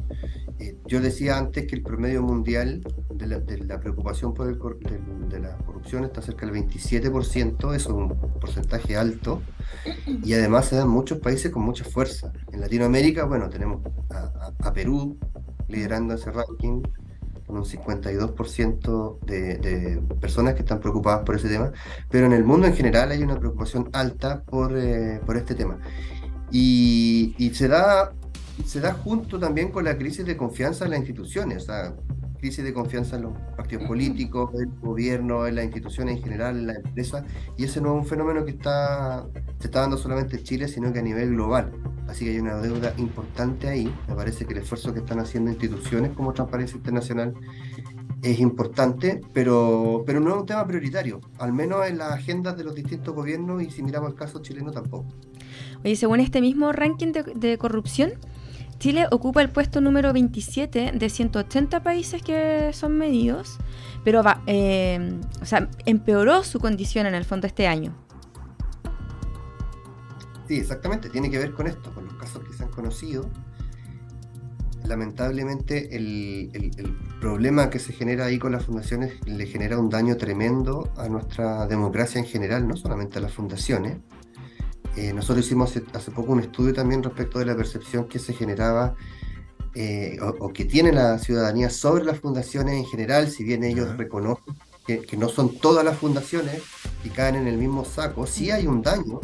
Eh, 0.61 0.79
yo 0.87 1.01
decía 1.01 1.37
antes 1.37 1.67
que 1.67 1.75
el 1.75 1.83
promedio 1.83 2.23
mundial 2.23 2.81
de 3.13 3.27
la, 3.27 3.81
preocupación 3.81 4.35
por 4.35 4.49
el, 4.49 4.61
de, 5.29 5.41
la 5.41 5.57
corrupción 5.59 6.05
está 6.05 6.23
cerca 6.23 6.47
del 6.47 6.55
27%, 6.55 7.75
eso 7.75 7.75
es 7.75 7.87
un 7.89 8.11
porcentaje 8.39 8.97
alto, 8.97 9.43
y 10.07 10.33
además 10.35 10.67
se 10.67 10.77
dan 10.77 10.89
muchos 10.89 11.19
países 11.19 11.51
con 11.51 11.65
mucha 11.65 11.83
fuerza. 11.83 12.33
En 12.53 12.61
Latinoamérica, 12.61 13.25
bueno, 13.25 13.51
tenemos 13.51 13.81
a 14.61 14.73
Perú 14.73 15.19
liderando 15.67 16.15
ese 16.15 16.31
ranking, 16.31 16.83
un 17.49 17.65
52% 17.65 19.19
de, 19.21 19.59
de, 19.59 20.03
personas 20.21 20.55
que 20.55 20.61
están 20.61 20.81
preocupadas 20.81 21.25
por 21.25 21.37
ese 21.37 21.49
tema, 21.49 21.73
pero 22.11 22.27
en 22.27 22.33
el 22.33 22.45
mundo 22.45 22.67
en 22.67 22.75
general 22.75 23.11
hay 23.11 23.23
una 23.23 23.39
preocupación 23.39 23.91
alta 23.93 24.43
por, 24.43 24.77
eh, 24.77 25.21
por 25.25 25.37
este 25.37 25.55
tema. 25.55 25.79
Y, 26.51 27.35
y, 27.39 27.55
se, 27.55 27.69
da, 27.69 28.13
se 28.65 28.81
da 28.81 28.93
junto 28.93 29.39
también 29.39 29.71
con 29.71 29.85
la 29.85 29.97
crisis 29.97 30.25
de 30.27 30.37
confianza 30.37 30.85
en 30.85 30.91
las 30.91 31.01
instituciones, 31.01 31.63
o 31.63 31.67
sea, 31.67 31.95
crisis 32.43 32.65
de 32.65 32.75
confianza 32.75 33.15
en 33.15 33.23
los 33.23 33.39
partidos 33.57 33.85
políticos, 33.85 34.51
en 34.55 34.63
el 34.63 34.81
gobierno, 34.81 35.47
en 35.47 35.55
las 35.55 35.65
instituciones 35.65 36.17
en 36.17 36.25
general, 36.25 36.59
en 36.59 36.67
las 36.67 36.77
empresas, 36.79 37.25
y 37.57 37.65
ese 37.65 37.81
no 37.81 37.95
es 37.95 38.03
un 38.03 38.05
fenómeno 38.05 38.45
que 38.45 38.51
está, 38.51 39.29
se 39.61 39.69
está 39.69 39.83
dando 39.83 39.97
solamente 39.97 40.39
en 40.39 40.43
Chile, 40.43 40.67
sino 40.67 40.93
que 40.93 40.99
a 40.99 41.03
nivel 41.03 41.35
global. 41.35 41.71
Así 42.09 42.25
que 42.25 42.33
hay 42.33 42.41
una 42.41 42.57
deuda 42.57 42.95
importante 42.99 43.69
ahí. 43.69 43.95
Me 44.09 44.17
parece 44.17 44.45
que 44.45 44.55
el 44.55 44.59
esfuerzo 44.59 44.93
que 44.93 44.99
están 44.99 45.21
haciendo 45.21 45.53
instituciones 45.53 46.11
como 46.15 46.33
Transparencia 46.33 46.77
Internacional 46.77 47.33
es 48.23 48.41
importante, 48.41 49.21
pero, 49.33 50.03
pero 50.05 50.19
no 50.19 50.35
es 50.35 50.41
un 50.41 50.47
tema 50.47 50.67
prioritario, 50.67 51.21
al 51.39 51.53
menos 51.53 51.87
en 51.87 51.99
las 51.99 52.11
agendas 52.11 52.57
de 52.57 52.65
los 52.65 52.75
distintos 52.75 53.15
gobiernos 53.15 53.63
y 53.63 53.71
si 53.71 53.85
miramos 53.85 54.11
el 54.11 54.17
caso 54.17 54.43
chileno 54.43 54.73
tampoco. 54.73 55.07
Oye, 55.85 55.95
según 55.95 56.19
este 56.19 56.41
mismo 56.41 56.73
ranking 56.73 57.13
de, 57.13 57.23
de 57.23 57.57
corrupción, 57.57 58.15
Chile 58.83 59.07
ocupa 59.13 59.41
el 59.43 59.49
puesto 59.49 59.81
número 59.81 60.13
27 60.13 60.91
de 60.93 61.09
180 61.09 61.85
países 61.85 62.21
que 62.21 62.73
son 62.73 62.99
medidos, 62.99 63.59
pero 64.03 64.25
va, 64.25 64.43
eh, 64.49 65.21
o 65.41 65.47
sea, 65.47 65.71
empeoró 65.87 66.43
su 66.43 66.59
condición 66.59 67.07
en 67.07 67.15
el 67.15 67.25
fondo 67.25 67.47
este 67.47 67.69
año. 67.69 67.95
Sí, 70.49 70.57
exactamente, 70.57 71.11
tiene 71.11 71.31
que 71.31 71.39
ver 71.39 71.53
con 71.53 71.69
esto, 71.69 71.95
con 71.95 72.07
los 72.07 72.15
casos 72.15 72.43
que 72.43 72.53
se 72.55 72.65
han 72.65 72.71
conocido. 72.71 73.31
Lamentablemente 74.85 75.95
el, 75.95 76.51
el 76.53 76.97
problema 77.21 77.71
que 77.71 77.79
se 77.79 77.93
genera 77.93 78.25
ahí 78.25 78.41
con 78.41 78.51
las 78.51 78.65
fundaciones 78.65 79.13
le 79.29 79.47
genera 79.47 79.79
un 79.79 79.91
daño 79.91 80.17
tremendo 80.17 80.93
a 80.97 81.09
nuestra 81.09 81.69
democracia 81.69 82.19
en 82.19 82.27
general, 82.27 82.67
no 82.67 82.77
solamente 82.77 83.21
a 83.21 83.23
las 83.23 83.33
fundaciones. 83.33 83.99
Eh, 84.97 85.13
nosotros 85.13 85.47
hicimos 85.47 85.75
hace, 85.95 86.11
poco 86.11 86.33
un 86.33 86.41
estudio 86.41 86.75
también 86.75 87.03
respecto 87.03 87.39
de 87.39 87.47
la 87.47 87.57
percepción 87.57 88.07
que 88.07 88.19
se 88.19 88.35
generaba 88.35 88.95
eh, 89.75 90.19
o, 90.21 90.53
que 90.53 90.67
tiene 90.67 90.93
la 90.93 91.19
ciudadanía 91.19 91.71
sobre 91.71 92.05
las 92.05 92.21
fundaciones 92.21 92.75
en 92.75 92.85
general, 92.85 93.31
si 93.31 93.43
bien 93.43 93.65
ellos 93.65 93.97
reconocen 93.97 94.55
que, 94.87 95.17
no 95.17 95.29
son 95.29 95.57
todas 95.59 95.85
las 95.85 95.97
fundaciones 95.97 96.63
y 97.05 97.09
caen 97.09 97.37
en 97.37 97.47
el 97.47 97.57
mismo 97.57 97.85
saco, 97.85 98.27
sí 98.27 98.51
hay 98.51 98.67
un 98.67 98.83
daño 98.83 99.21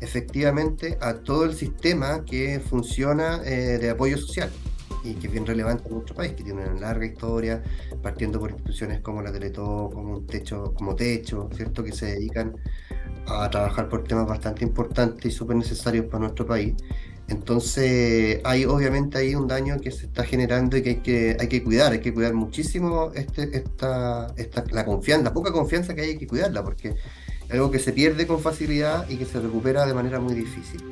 efectivamente 0.00 0.98
a 1.00 1.14
todo 1.14 1.44
el 1.44 1.54
sistema 1.54 2.24
que 2.24 2.60
funciona 2.60 3.40
eh, 3.44 3.78
de 3.78 3.90
apoyo 3.90 4.18
social 4.18 4.50
y 5.04 5.14
que 5.14 5.28
es 5.28 5.32
bien 5.32 5.46
relevante 5.46 5.88
en 5.88 5.94
nuestro 5.94 6.16
país, 6.16 6.32
que 6.32 6.42
tiene 6.42 6.62
una 6.62 6.80
larga 6.80 7.06
historia, 7.06 7.62
partiendo 8.02 8.40
por 8.40 8.50
instituciones 8.50 9.00
como 9.00 9.22
la 9.22 9.30
Teletó, 9.30 9.90
como 9.92 10.16
un 10.16 10.26
techo, 10.26 10.74
como 10.74 10.96
Techo, 10.96 11.48
¿cierto? 11.54 11.84
que 11.84 11.92
se 11.92 12.06
dedican 12.06 12.56
a 13.28 13.50
trabajar 13.50 13.88
por 13.88 14.04
temas 14.04 14.26
bastante 14.26 14.64
importantes 14.64 15.24
y 15.26 15.30
súper 15.30 15.56
necesarios 15.56 16.06
para 16.06 16.20
nuestro 16.20 16.46
país. 16.46 16.74
Entonces, 17.28 18.40
hay 18.42 18.64
obviamente 18.64 19.18
ahí 19.18 19.34
un 19.34 19.46
daño 19.46 19.78
que 19.80 19.90
se 19.90 20.06
está 20.06 20.24
generando 20.24 20.78
y 20.78 20.82
que 20.82 20.88
hay 20.88 20.96
que, 20.96 21.36
hay 21.38 21.48
que 21.48 21.62
cuidar, 21.62 21.92
hay 21.92 22.00
que 22.00 22.14
cuidar 22.14 22.32
muchísimo 22.32 23.12
este, 23.14 23.54
esta, 23.54 24.32
esta, 24.36 24.64
la 24.70 24.86
confianza, 24.86 25.24
la 25.24 25.34
poca 25.34 25.52
confianza 25.52 25.94
que 25.94 26.00
hay, 26.00 26.10
hay 26.10 26.18
que 26.18 26.26
cuidarla, 26.26 26.64
porque 26.64 26.88
es 26.88 27.50
algo 27.50 27.70
que 27.70 27.78
se 27.78 27.92
pierde 27.92 28.26
con 28.26 28.40
facilidad 28.40 29.08
y 29.10 29.16
que 29.16 29.26
se 29.26 29.40
recupera 29.40 29.84
de 29.84 29.92
manera 29.92 30.20
muy 30.20 30.34
difícil. 30.34 30.82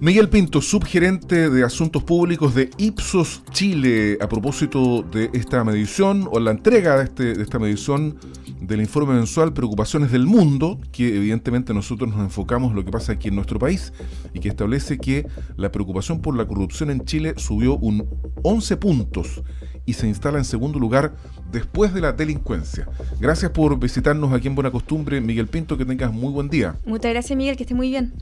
Miguel 0.00 0.28
Pinto, 0.28 0.60
subgerente 0.60 1.48
de 1.48 1.64
Asuntos 1.64 2.02
Públicos 2.02 2.54
de 2.54 2.68
Ipsos 2.76 3.42
Chile, 3.52 4.18
a 4.20 4.28
propósito 4.28 5.02
de 5.02 5.30
esta 5.32 5.64
medición 5.64 6.28
o 6.30 6.40
la 6.40 6.50
entrega 6.50 6.98
de, 6.98 7.04
este, 7.04 7.34
de 7.34 7.42
esta 7.42 7.58
medición 7.58 8.18
del 8.66 8.80
informe 8.80 9.14
mensual 9.14 9.52
Preocupaciones 9.52 10.10
del 10.12 10.26
Mundo, 10.26 10.80
que 10.92 11.16
evidentemente 11.16 11.74
nosotros 11.74 12.10
nos 12.10 12.20
enfocamos 12.20 12.70
en 12.70 12.76
lo 12.76 12.84
que 12.84 12.90
pasa 12.90 13.12
aquí 13.12 13.28
en 13.28 13.34
nuestro 13.34 13.58
país 13.58 13.92
y 14.32 14.40
que 14.40 14.48
establece 14.48 14.98
que 14.98 15.26
la 15.56 15.70
preocupación 15.70 16.20
por 16.20 16.36
la 16.36 16.46
corrupción 16.46 16.90
en 16.90 17.04
Chile 17.04 17.34
subió 17.36 17.76
un 17.76 18.08
11 18.42 18.76
puntos 18.76 19.42
y 19.86 19.92
se 19.94 20.06
instala 20.06 20.38
en 20.38 20.44
segundo 20.44 20.78
lugar 20.78 21.14
después 21.50 21.92
de 21.92 22.00
la 22.00 22.12
delincuencia. 22.12 22.88
Gracias 23.20 23.50
por 23.50 23.78
visitarnos 23.78 24.32
aquí 24.32 24.48
en 24.48 24.54
Buena 24.54 24.70
Costumbre, 24.70 25.20
Miguel 25.20 25.48
Pinto, 25.48 25.76
que 25.76 25.84
tengas 25.84 26.12
muy 26.12 26.32
buen 26.32 26.48
día. 26.48 26.76
Muchas 26.86 27.12
gracias, 27.12 27.36
Miguel, 27.36 27.56
que 27.56 27.64
esté 27.64 27.74
muy 27.74 27.90
bien. 27.90 28.14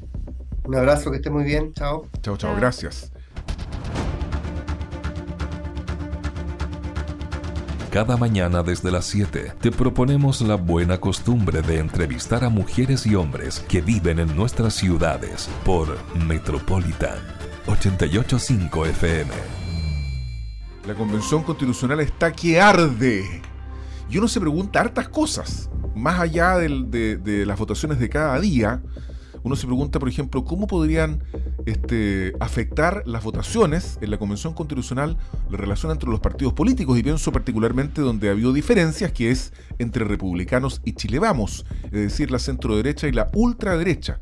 Un 0.64 0.76
abrazo, 0.76 1.10
que 1.10 1.16
esté 1.16 1.30
muy 1.30 1.44
bien. 1.44 1.72
Chao. 1.74 2.06
Chao, 2.22 2.36
chao, 2.36 2.54
gracias. 2.56 3.11
Cada 7.92 8.16
mañana 8.16 8.62
desde 8.62 8.90
las 8.90 9.04
7 9.04 9.52
te 9.60 9.70
proponemos 9.70 10.40
la 10.40 10.54
buena 10.54 10.98
costumbre 10.98 11.60
de 11.60 11.78
entrevistar 11.78 12.42
a 12.42 12.48
mujeres 12.48 13.04
y 13.04 13.14
hombres 13.14 13.60
que 13.68 13.82
viven 13.82 14.18
en 14.18 14.34
nuestras 14.34 14.72
ciudades 14.72 15.50
por 15.62 15.98
Metropolitan 16.16 17.18
885 17.66 18.86
FM. 18.86 19.30
La 20.86 20.94
Convención 20.94 21.42
Constitucional 21.42 22.00
está 22.00 22.32
que 22.32 22.58
arde. 22.58 23.42
Y 24.08 24.16
uno 24.16 24.26
se 24.26 24.40
pregunta 24.40 24.80
hartas 24.80 25.10
cosas, 25.10 25.68
más 25.94 26.18
allá 26.18 26.56
de, 26.56 27.18
de 27.18 27.44
las 27.44 27.58
votaciones 27.58 27.98
de 27.98 28.08
cada 28.08 28.40
día 28.40 28.80
uno 29.44 29.56
se 29.56 29.66
pregunta, 29.66 29.98
por 29.98 30.08
ejemplo, 30.08 30.44
cómo 30.44 30.66
podrían 30.66 31.24
este, 31.66 32.32
afectar 32.40 33.02
las 33.06 33.22
votaciones 33.22 33.98
en 34.00 34.10
la 34.10 34.18
Convención 34.18 34.54
Constitucional 34.54 35.16
la 35.50 35.56
relación 35.56 35.92
entre 35.92 36.10
los 36.10 36.20
partidos 36.20 36.52
políticos 36.54 36.98
y 36.98 37.02
pienso 37.02 37.32
particularmente 37.32 38.00
donde 38.00 38.28
ha 38.28 38.32
habido 38.32 38.52
diferencias 38.52 39.12
que 39.12 39.30
es 39.30 39.52
entre 39.78 40.04
republicanos 40.04 40.80
y 40.84 40.94
Chile 40.94 41.18
Vamos, 41.18 41.64
es 41.84 41.90
decir, 41.92 42.30
la 42.30 42.38
centro 42.38 42.76
derecha 42.76 43.08
y 43.08 43.12
la 43.12 43.30
ultraderecha. 43.34 44.18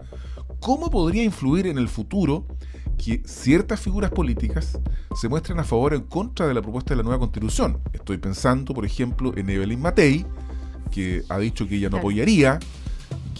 ¿Cómo 0.61 0.91
podría 0.91 1.25
influir 1.25 1.67
en 1.67 1.79
el 1.79 1.89
futuro 1.89 2.47
que 3.03 3.23
ciertas 3.25 3.81
figuras 3.81 4.11
políticas 4.11 4.79
se 5.15 5.29
muestren 5.29 5.59
a 5.59 5.65
favor 5.65 5.95
o 5.95 5.97
en 5.97 6.03
contra 6.03 6.47
de 6.47 6.55
la 6.55 6.61
propuesta 6.61 6.91
de 6.91 6.97
la 6.97 7.03
nueva 7.03 7.19
constitución? 7.19 7.81
Estoy 7.93 8.19
pensando, 8.19 8.75
por 8.75 8.85
ejemplo, 8.85 9.33
en 9.37 9.49
Evelyn 9.49 9.81
Matei, 9.81 10.27
que 10.91 11.23
ha 11.29 11.39
dicho 11.39 11.67
que 11.67 11.77
ella 11.77 11.89
no 11.89 11.99
apoyaría 11.99 12.59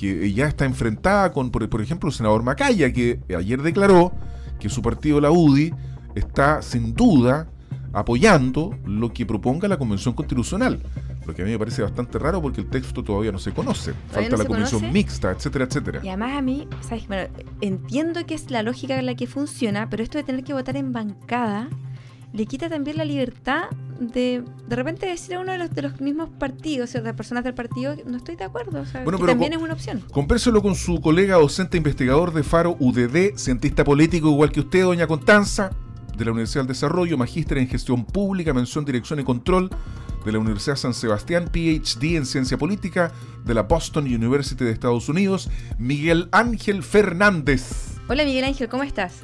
que 0.01 0.33
ya 0.33 0.47
está 0.47 0.65
enfrentada 0.65 1.31
con, 1.31 1.51
por, 1.51 1.83
ejemplo, 1.83 2.09
el 2.09 2.15
senador 2.15 2.43
Macaya, 2.43 2.91
que 2.91 3.21
ayer 3.37 3.61
declaró 3.61 4.13
que 4.59 4.71
su 4.71 4.81
partido, 4.81 5.21
la 5.21 5.31
UDI, 5.31 5.75
está 6.15 6.63
sin 6.63 6.95
duda 6.95 7.49
apoyando 7.93 8.75
lo 8.87 9.13
que 9.13 9.27
proponga 9.27 9.69
la 9.69 9.77
Convención 9.77 10.15
Constitucional. 10.15 10.81
Lo 11.27 11.35
que 11.35 11.43
a 11.43 11.45
mí 11.45 11.51
me 11.51 11.59
parece 11.59 11.83
bastante 11.83 12.19
raro 12.19 12.41
porque 12.41 12.63
el 12.63 12.71
texto 12.71 13.05
todavía 13.05 13.31
no 13.31 13.39
se 13.39 13.53
conoce. 13.53 13.93
Falta 14.11 14.39
la 14.39 14.47
convención 14.47 14.91
mixta, 14.91 15.33
etcétera, 15.33 15.67
etcétera. 15.67 16.01
Y 16.03 16.09
además 16.09 16.33
a 16.33 16.41
mí, 16.41 16.67
¿sabes? 16.81 17.07
Bueno, 17.07 17.31
entiendo 17.61 18.25
que 18.25 18.33
es 18.35 18.51
la 18.51 18.63
lógica 18.63 18.99
en 18.99 19.05
la 19.05 19.17
que 19.17 19.27
funciona, 19.27 19.91
pero 19.91 20.03
esto 20.03 20.17
de 20.17 20.25
tener 20.25 20.45
que 20.45 20.55
votar 20.55 20.79
en 20.79 20.93
bancada 20.93 21.69
le 22.33 22.47
quita 22.47 22.71
también 22.71 22.97
la 22.97 23.05
libertad 23.05 23.65
de 24.01 24.43
de 24.67 24.77
repente 24.77 25.07
decir 25.07 25.35
a 25.35 25.41
uno 25.41 25.53
de 25.53 25.59
los, 25.59 25.71
de 25.71 25.83
los 25.83 26.01
mismos 26.01 26.31
partidos, 26.31 26.95
o 26.95 27.03
de 27.03 27.15
personas 27.15 27.45
del 27.45 27.55
partido, 27.55 27.95
no 28.07 28.17
estoy 28.17 28.37
de 28.37 28.45
acuerdo. 28.45 28.81
O 28.81 28.87
sea, 28.87 29.05
que 29.05 29.27
también 29.27 29.53
es 29.53 29.61
una 29.61 29.75
opción. 29.75 30.03
Compérselo 30.11 30.63
con 30.63 30.75
su 30.75 31.01
colega 31.01 31.37
docente 31.37 31.77
investigador 31.77 32.33
de 32.33 32.43
Faro 32.43 32.77
UDD, 32.81 33.37
cientista 33.37 33.85
político 33.85 34.29
igual 34.29 34.51
que 34.51 34.61
usted, 34.61 34.83
doña 34.83 35.07
Constanza, 35.07 35.71
de 36.17 36.25
la 36.25 36.33
Universidad 36.33 36.63
del 36.63 36.69
Desarrollo, 36.69 37.17
magíster 37.17 37.59
en 37.59 37.69
gestión 37.69 38.05
pública, 38.05 38.53
mención 38.53 38.85
dirección 38.85 39.21
y 39.21 39.25
control 39.25 39.71
de 40.25 40.33
la 40.33 40.39
Universidad 40.39 40.77
San 40.77 40.95
Sebastián, 40.95 41.51
PhD 41.51 42.17
en 42.17 42.27
ciencia 42.27 42.59
política 42.59 43.13
de 43.45 43.55
la 43.55 43.63
Boston 43.63 44.05
University 44.05 44.65
de 44.65 44.71
Estados 44.71 45.09
Unidos, 45.09 45.49
Miguel 45.79 46.29
Ángel 46.33 46.83
Fernández. 46.83 47.99
Hola 48.09 48.25
Miguel 48.25 48.45
Ángel, 48.45 48.69
¿cómo 48.69 48.83
estás? 48.83 49.23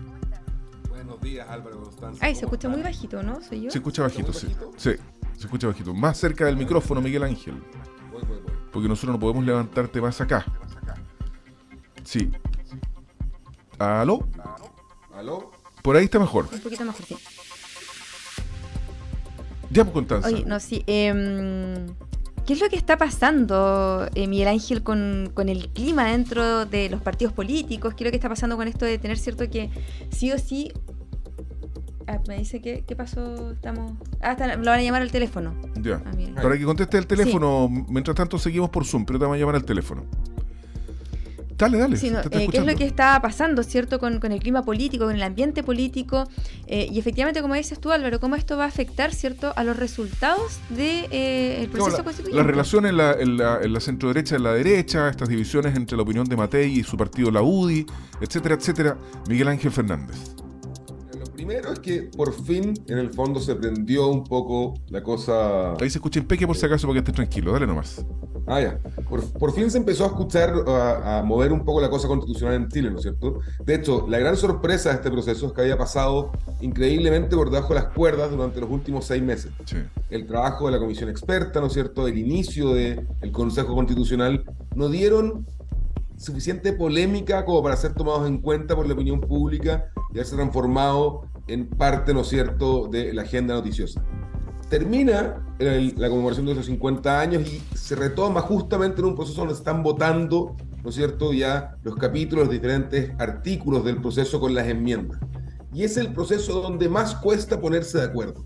Buenos 0.89 1.21
días, 1.21 1.47
Álvaro. 1.49 1.86
Ay, 2.21 2.35
se 2.35 2.45
escucha 2.45 2.69
muy 2.69 2.83
bajito, 2.83 3.23
¿no? 3.23 3.41
¿Soy 3.43 3.63
yo? 3.63 3.71
Se 3.71 3.79
escucha 3.79 4.03
bajito, 4.03 4.33
sí. 4.33 4.49
Sí, 4.77 4.91
se 5.37 5.45
escucha 5.45 5.67
bajito. 5.67 5.95
Más 5.95 6.19
cerca 6.19 6.45
del 6.47 6.57
micrófono, 6.57 7.01
Miguel 7.01 7.23
Ángel. 7.23 7.63
Porque 8.73 8.89
nosotros 8.89 9.15
no 9.15 9.21
podemos 9.21 9.45
levantarte 9.45 10.01
más 10.01 10.21
acá. 10.21 10.45
Sí. 12.05 12.31
¿Aló? 13.79 14.27
¿Aló? 15.15 15.51
Por 15.83 15.97
ahí 15.97 16.05
está 16.05 16.19
mejor. 16.19 16.49
Un 16.53 16.61
poquito 16.61 16.85
mejor, 16.85 17.05
sí. 17.05 17.17
Ya, 19.71 19.85
pues, 19.85 19.95
Constanza. 19.95 20.29
Oye, 20.29 20.45
no, 20.45 20.61
sí. 20.61 20.85
em, 20.87 21.87
¿Qué 22.47 22.53
es 22.53 22.61
lo 22.61 22.69
que 22.69 22.77
está 22.77 22.97
pasando, 22.97 24.09
eh, 24.15 24.29
Miguel 24.29 24.49
Ángel, 24.49 24.85
con, 24.85 25.33
con 25.35 25.49
el 25.49 25.69
clima 25.71 26.05
dentro 26.07 26.65
de 26.65 26.89
los 26.89 27.01
partidos 27.03 27.33
políticos? 27.33 27.95
¿Qué 27.95 28.05
es 28.05 28.07
lo 28.07 28.11
que 28.13 28.17
está 28.17 28.29
pasando 28.29 28.57
con 28.57 28.69
esto 28.69 28.85
de 28.85 28.99
tener 28.99 29.19
cierto 29.19 29.49
que 29.51 29.71
sí 30.11 30.33
o 30.33 30.39
sí... 30.39 30.73
Ah, 32.09 32.21
me 32.29 32.39
dice 32.39 32.61
que 32.63 32.85
qué 32.87 32.95
pasó, 32.95 33.51
estamos... 33.53 33.93
Ah, 34.21 34.33
está- 34.33 34.55
lo 34.57 34.65
van 34.71 34.79
a 34.79 34.83
llamar 34.83 35.03
al 35.03 35.11
teléfono. 35.11 35.55
Ya. 35.81 36.03
Ah, 36.05 36.11
mira. 36.17 36.41
Para 36.41 36.57
que 36.57 36.65
conteste 36.65 36.99
el 36.99 37.07
teléfono, 37.07 37.69
mientras 37.89 38.15
tanto 38.15 38.39
seguimos 38.39 38.71
por 38.71 38.85
Zoom, 38.85 39.05
pero 39.05 39.19
te 39.19 39.25
vamos 39.25 39.37
a 39.37 39.39
llamar 39.41 39.57
al 39.57 39.65
teléfono. 39.65 40.05
Dale, 41.59 41.79
dale. 41.79 41.97
Sí, 41.97 42.11
no, 42.11 42.21
eh, 42.21 42.49
¿Qué 42.51 42.59
es 42.59 42.67
lo 42.67 42.75
que 42.77 42.85
está 42.85 43.19
pasando, 43.23 43.63
cierto, 43.63 43.99
con, 43.99 44.21
con 44.21 44.31
el 44.31 44.41
clima 44.41 44.63
político, 44.63 45.07
con 45.07 45.17
el 45.17 45.23
ambiente 45.23 45.63
político? 45.63 46.29
Eh, 46.67 46.87
y 46.93 46.99
efectivamente, 46.99 47.41
como 47.41 47.55
dices 47.55 47.81
tú, 47.81 47.93
Álvaro, 47.93 48.21
¿cómo 48.21 48.37
esto 48.37 48.59
va 48.59 48.65
a 48.65 48.69
afectar, 48.69 49.15
cierto, 49.15 49.55
a 49.57 49.65
los 49.65 49.75
resultados 49.79 50.59
del 50.69 51.09
de, 51.09 51.61
el 51.63 51.67
No, 51.69 51.73
proceso 51.73 51.97
la, 51.99 52.05
constituyente? 52.05 52.43
la 52.43 52.47
relación 52.47 52.85
en 52.85 52.97
la, 52.99 53.13
en 53.15 53.39
la, 53.39 53.59
en 53.63 53.73
la 53.73 53.81
centro 53.81 54.09
derecha 54.09 54.35
y 54.35 54.37
en 54.37 54.43
la 54.45 54.53
derecha, 54.53 55.09
estas 55.09 55.31
divisiones 55.31 55.75
entre 55.75 55.97
la 55.97 56.03
opinión 56.03 56.27
de 56.27 56.37
Matei 56.37 56.79
y 56.79 56.83
su 56.85 56.99
partido, 56.99 57.31
la 57.31 57.41
UDI, 57.41 57.87
etcétera, 58.21 58.55
etcétera. 58.57 58.99
Miguel 59.27 59.49
Ángel 59.49 59.73
Fernández. 59.73 60.37
Primero 61.47 61.73
es 61.73 61.79
que 61.79 62.03
por 62.17 62.33
fin, 62.33 62.75
en 62.89 62.99
el 62.99 63.11
fondo, 63.13 63.39
se 63.39 63.55
prendió 63.55 64.09
un 64.09 64.25
poco 64.25 64.75
la 64.89 65.01
cosa. 65.05 65.75
Ahí 65.75 65.89
se 65.89 65.99
escucha 65.99 66.19
impeque 66.19 66.45
por 66.45 66.57
si 66.57 66.67
acaso 66.67 66.89
para 66.89 66.95
que 66.95 66.99
estés 66.99 67.15
tranquilo. 67.15 67.53
Dale 67.53 67.69
nomás. 67.69 68.05
Ah, 68.49 68.61
ya. 68.61 68.79
Por, 69.09 69.25
por 69.33 69.53
fin 69.53 69.71
se 69.71 69.79
empezó 69.79 70.05
a 70.05 70.07
escuchar, 70.09 70.53
a, 70.67 71.19
a 71.19 71.23
mover 71.23 71.53
un 71.53 71.65
poco 71.65 71.81
la 71.81 71.89
cosa 71.89 72.09
constitucional 72.09 72.57
en 72.57 72.69
Chile, 72.69 72.91
¿no 72.91 72.97
es 72.97 73.03
cierto? 73.03 73.39
De 73.65 73.77
hecho, 73.77 74.07
la 74.09 74.19
gran 74.19 74.37
sorpresa 74.37 74.89
de 74.91 74.97
este 74.97 75.11
proceso 75.11 75.47
es 75.47 75.53
que 75.53 75.61
había 75.61 75.79
pasado 75.79 76.33
increíblemente 76.61 77.37
por 77.37 77.51
debajo 77.51 77.75
de 77.75 77.81
las 77.81 77.93
cuerdas 77.93 78.31
durante 78.33 78.61
los 78.61 78.69
últimos 78.69 79.05
seis 79.05 79.23
meses. 79.23 79.53
Sí. 79.67 79.77
el 80.11 80.27
trabajo 80.27 80.67
de 80.67 80.73
la 80.73 80.79
comisión 80.81 81.09
experta, 81.09 81.61
¿no 81.61 81.69
es 81.69 81.75
cierto?, 81.75 82.09
el 82.09 82.19
inicio 82.19 82.75
del 82.75 83.07
Consejo 83.31 83.75
Constitucional, 83.77 84.45
no 84.75 84.89
dieron 84.89 85.47
suficiente 86.17 86.73
polémica 86.73 87.45
como 87.45 87.63
para 87.63 87.77
ser 87.77 87.95
tomados 87.95 88.27
en 88.27 88.39
cuenta 88.39 88.75
por 88.75 88.87
la 88.87 88.95
opinión 88.95 89.21
pública 89.21 89.91
y 90.11 90.15
haberse 90.15 90.35
transformado 90.35 91.27
en 91.47 91.69
parte, 91.69 92.13
¿no 92.13 92.21
es 92.23 92.29
cierto?, 92.29 92.89
de 92.89 93.13
la 93.13 93.23
agenda 93.23 93.55
noticiosa. 93.55 94.03
Termina 94.69 95.47
el- 95.59 95.95
la 95.97 96.09
conmemoración 96.09 96.47
de 96.47 96.55
los 96.55 96.67
50 96.67 97.21
años 97.21 97.47
y 97.47 97.63
se 97.77 97.95
retoma 97.95 98.41
justamente 98.41 99.01
en 99.01 99.07
un 99.07 99.15
proceso 99.15 99.41
donde 99.41 99.55
se 99.55 99.61
están 99.61 99.83
votando, 99.83 100.57
¿no 100.83 100.91
es 100.91 100.95
cierto?, 100.97 101.33
ya 101.33 101.77
los 101.85 101.95
capítulos, 101.97 102.47
los 102.47 102.53
diferentes 102.53 103.13
artículos 103.19 103.85
del 103.85 104.01
proceso 104.01 104.41
con 104.41 104.55
las 104.55 104.67
enmiendas. 104.67 105.21
Y 105.73 105.85
es 105.85 105.97
el 105.97 106.13
proceso 106.13 106.61
donde 106.61 106.89
más 106.89 107.15
cuesta 107.17 107.61
ponerse 107.61 107.99
de 107.99 108.05
acuerdo. 108.05 108.45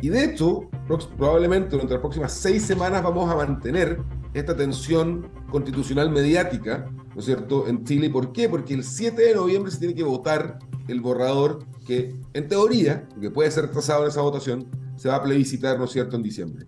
Y 0.00 0.08
de 0.10 0.24
hecho, 0.24 0.68
probablemente 1.16 1.70
durante 1.70 1.94
las 1.94 2.00
próximas 2.00 2.32
seis 2.32 2.62
semanas 2.62 3.02
vamos 3.02 3.30
a 3.30 3.36
mantener 3.36 4.00
esta 4.34 4.56
tensión 4.56 5.28
constitucional 5.50 6.10
mediática, 6.10 6.88
¿no 7.14 7.18
es 7.20 7.24
cierto?, 7.24 7.66
en 7.68 7.84
Chile. 7.84 8.10
¿Por 8.10 8.32
qué? 8.32 8.48
Porque 8.48 8.74
el 8.74 8.84
7 8.84 9.22
de 9.22 9.34
noviembre 9.34 9.70
se 9.70 9.78
tiene 9.78 9.94
que 9.94 10.02
votar 10.02 10.58
el 10.88 11.00
borrador 11.00 11.64
que, 11.86 12.14
en 12.32 12.48
teoría, 12.48 13.08
que 13.20 13.30
puede 13.30 13.50
ser 13.50 13.70
trazado 13.70 14.02
en 14.02 14.08
esa 14.08 14.20
votación, 14.20 14.66
se 14.96 15.08
va 15.08 15.16
a 15.16 15.22
plebiscitar, 15.22 15.78
¿no 15.78 15.84
es 15.84 15.90
cierto?, 15.90 16.16
en 16.16 16.22
diciembre. 16.22 16.66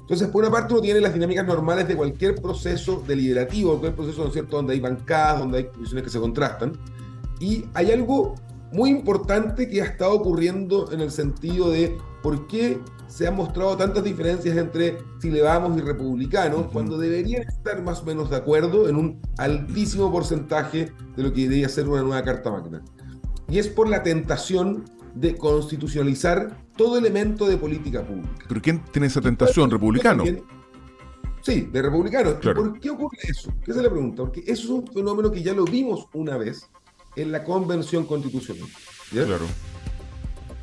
Entonces, 0.00 0.28
por 0.28 0.42
una 0.42 0.50
parte, 0.50 0.72
uno 0.72 0.82
tiene 0.82 1.00
las 1.00 1.12
dinámicas 1.12 1.46
normales 1.46 1.86
de 1.86 1.94
cualquier 1.94 2.36
proceso 2.36 3.04
deliberativo, 3.06 3.72
cualquier 3.72 3.94
proceso, 3.94 4.22
¿no 4.22 4.28
es 4.28 4.32
cierto?, 4.32 4.56
donde 4.56 4.72
hay 4.72 4.80
bancadas, 4.80 5.40
donde 5.40 5.58
hay 5.58 5.64
posiciones 5.64 6.04
que 6.04 6.10
se 6.10 6.18
contrastan. 6.18 6.72
Y 7.40 7.66
hay 7.74 7.92
algo 7.92 8.34
muy 8.72 8.90
importante 8.90 9.68
que 9.68 9.82
ha 9.82 9.84
estado 9.84 10.12
ocurriendo 10.12 10.90
en 10.92 11.00
el 11.00 11.10
sentido 11.10 11.70
de 11.70 11.96
por 12.22 12.46
qué 12.46 12.80
se 13.06 13.26
han 13.26 13.36
mostrado 13.36 13.76
tantas 13.76 14.04
diferencias 14.04 14.56
entre 14.56 14.98
Chile 15.20 15.40
Vamos 15.40 15.78
y 15.78 15.80
republicanos 15.80 16.60
Ujú. 16.60 16.70
cuando 16.70 16.98
deberían 16.98 17.42
estar 17.42 17.82
más 17.82 18.02
o 18.02 18.04
menos 18.04 18.28
de 18.28 18.36
acuerdo 18.36 18.88
en 18.88 18.96
un 18.96 19.20
altísimo 19.38 20.12
porcentaje 20.12 20.92
de 21.16 21.22
lo 21.22 21.32
que 21.32 21.42
debería 21.42 21.68
ser 21.68 21.88
una 21.88 22.02
nueva 22.02 22.22
Carta 22.22 22.50
Magna. 22.50 22.82
Y 23.48 23.58
es 23.58 23.68
por 23.68 23.88
la 23.88 24.02
tentación 24.02 24.84
de 25.14 25.36
constitucionalizar 25.36 26.56
todo 26.76 26.98
elemento 26.98 27.46
de 27.46 27.56
política 27.56 28.06
pública. 28.06 28.44
¿Pero 28.46 28.62
quién 28.62 28.84
tiene 28.92 29.06
esa 29.08 29.20
tentación? 29.20 29.70
¿Republicano? 29.70 30.24
Sí, 31.42 31.68
de 31.72 31.82
republicanos. 31.82 32.34
¿Y 32.34 32.40
Claro. 32.40 32.62
¿Por 32.62 32.80
qué 32.80 32.90
ocurre 32.90 33.18
eso? 33.28 33.52
¿Qué 33.64 33.70
es 33.70 33.76
la 33.76 33.90
pregunta? 33.90 34.22
Porque 34.22 34.40
eso 34.46 34.64
es 34.64 34.68
un 34.68 34.86
fenómeno 34.86 35.30
que 35.30 35.42
ya 35.42 35.54
lo 35.54 35.64
vimos 35.64 36.06
una 36.12 36.36
vez 36.36 36.68
en 37.16 37.32
la 37.32 37.42
Convención 37.42 38.04
Constitucional. 38.04 38.68
¿ya? 39.12 39.24
Claro. 39.24 39.46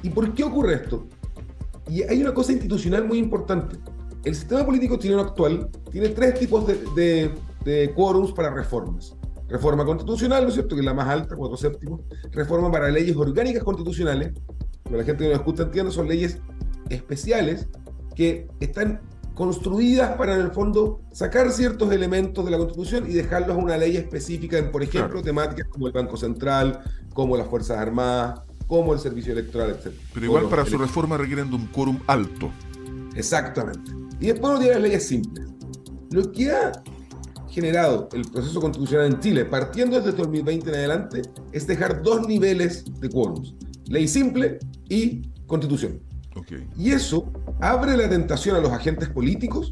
¿Y 0.04 0.10
por 0.10 0.34
qué 0.34 0.44
ocurre 0.44 0.76
esto? 0.76 1.08
Y 1.90 2.04
hay 2.04 2.22
una 2.22 2.34
cosa 2.34 2.52
institucional 2.52 3.06
muy 3.06 3.18
importante. 3.18 3.78
El 4.24 4.36
sistema 4.36 4.66
político 4.66 4.98
chileno 4.98 5.22
actual 5.22 5.70
tiene 5.92 6.10
tres 6.10 6.40
tipos 6.40 6.66
de, 6.66 6.76
de, 6.96 7.32
de 7.64 7.94
quórums 7.94 8.32
para 8.32 8.50
reformas. 8.52 9.16
Reforma 9.48 9.86
constitucional, 9.86 10.44
¿no 10.44 10.50
es 10.50 10.56
cierto? 10.56 10.76
Que 10.76 10.82
es 10.82 10.86
la 10.86 10.94
más 10.94 11.08
alta, 11.08 11.36
cuatro 11.36 11.56
séptimos. 11.58 12.02
Reforma 12.32 12.72
para 12.72 12.90
leyes 12.90 13.16
orgánicas 13.16 13.64
constitucionales. 13.64 14.34
Para 14.84 14.98
la 14.98 15.04
gente 15.04 15.24
que 15.24 15.30
no 15.30 15.36
escucha 15.36 15.64
entiende, 15.64 15.92
son 15.92 16.08
leyes 16.08 16.40
especiales 16.90 17.68
que 18.16 18.48
están 18.60 19.02
construidas 19.34 20.16
para, 20.18 20.36
en 20.36 20.42
el 20.42 20.52
fondo, 20.52 21.02
sacar 21.12 21.52
ciertos 21.52 21.92
elementos 21.92 22.46
de 22.46 22.52
la 22.52 22.58
Constitución 22.58 23.06
y 23.10 23.14
dejarlos 23.14 23.58
a 23.58 23.60
una 23.60 23.78
ley 23.78 23.98
específica 23.98 24.58
en, 24.58 24.72
por 24.72 24.82
ejemplo, 24.82 25.10
Claro. 25.10 25.24
temáticas 25.24 25.68
como 25.68 25.88
el 25.88 25.94
Banco 25.94 26.16
Central, 26.16 26.80
como 27.14 27.36
las 27.36 27.48
Fuerzas 27.48 27.78
Armadas, 27.78 28.42
como 28.68 28.94
el 28.94 29.00
Servicio 29.00 29.34
Electoral, 29.34 29.72
etc. 29.72 29.94
Pero 30.14 30.26
igual 30.26 30.46
para 30.50 30.66
su 30.66 30.78
reforma 30.78 31.18
requieren 31.18 31.50
de 31.50 31.56
un 31.58 31.68
quórum 31.68 32.00
alto. 32.08 32.50
Exactamente. 33.16 33.92
Y 34.20 34.28
después 34.28 34.50
uno 34.52 34.60
tiene 34.60 34.74
las 34.76 34.84
leyes 34.84 35.06
simples. 35.08 35.48
Lo 36.12 36.32
que 36.32 36.52
ha 36.52 36.72
generado 37.56 38.10
el 38.12 38.24
proceso 38.30 38.60
constitucional 38.60 39.08
en 39.08 39.20
Chile, 39.22 39.46
partiendo 39.46 40.00
desde 40.00 40.12
2020 40.18 40.70
en 40.70 40.76
adelante, 40.76 41.22
es 41.54 41.66
dejar 41.66 42.04
dos 42.04 42.28
niveles 42.28 42.84
de 43.00 43.10
quórums. 43.10 43.56
Ley 43.88 44.08
simple 44.10 44.60
y 44.90 45.22
constitución. 45.48 46.02
Y 46.78 46.92
eso 46.92 47.32
abre 47.62 47.96
la 47.96 48.10
tentación 48.10 48.58
a 48.58 48.60
los 48.60 48.72
agentes 48.72 49.08
políticos 49.08 49.72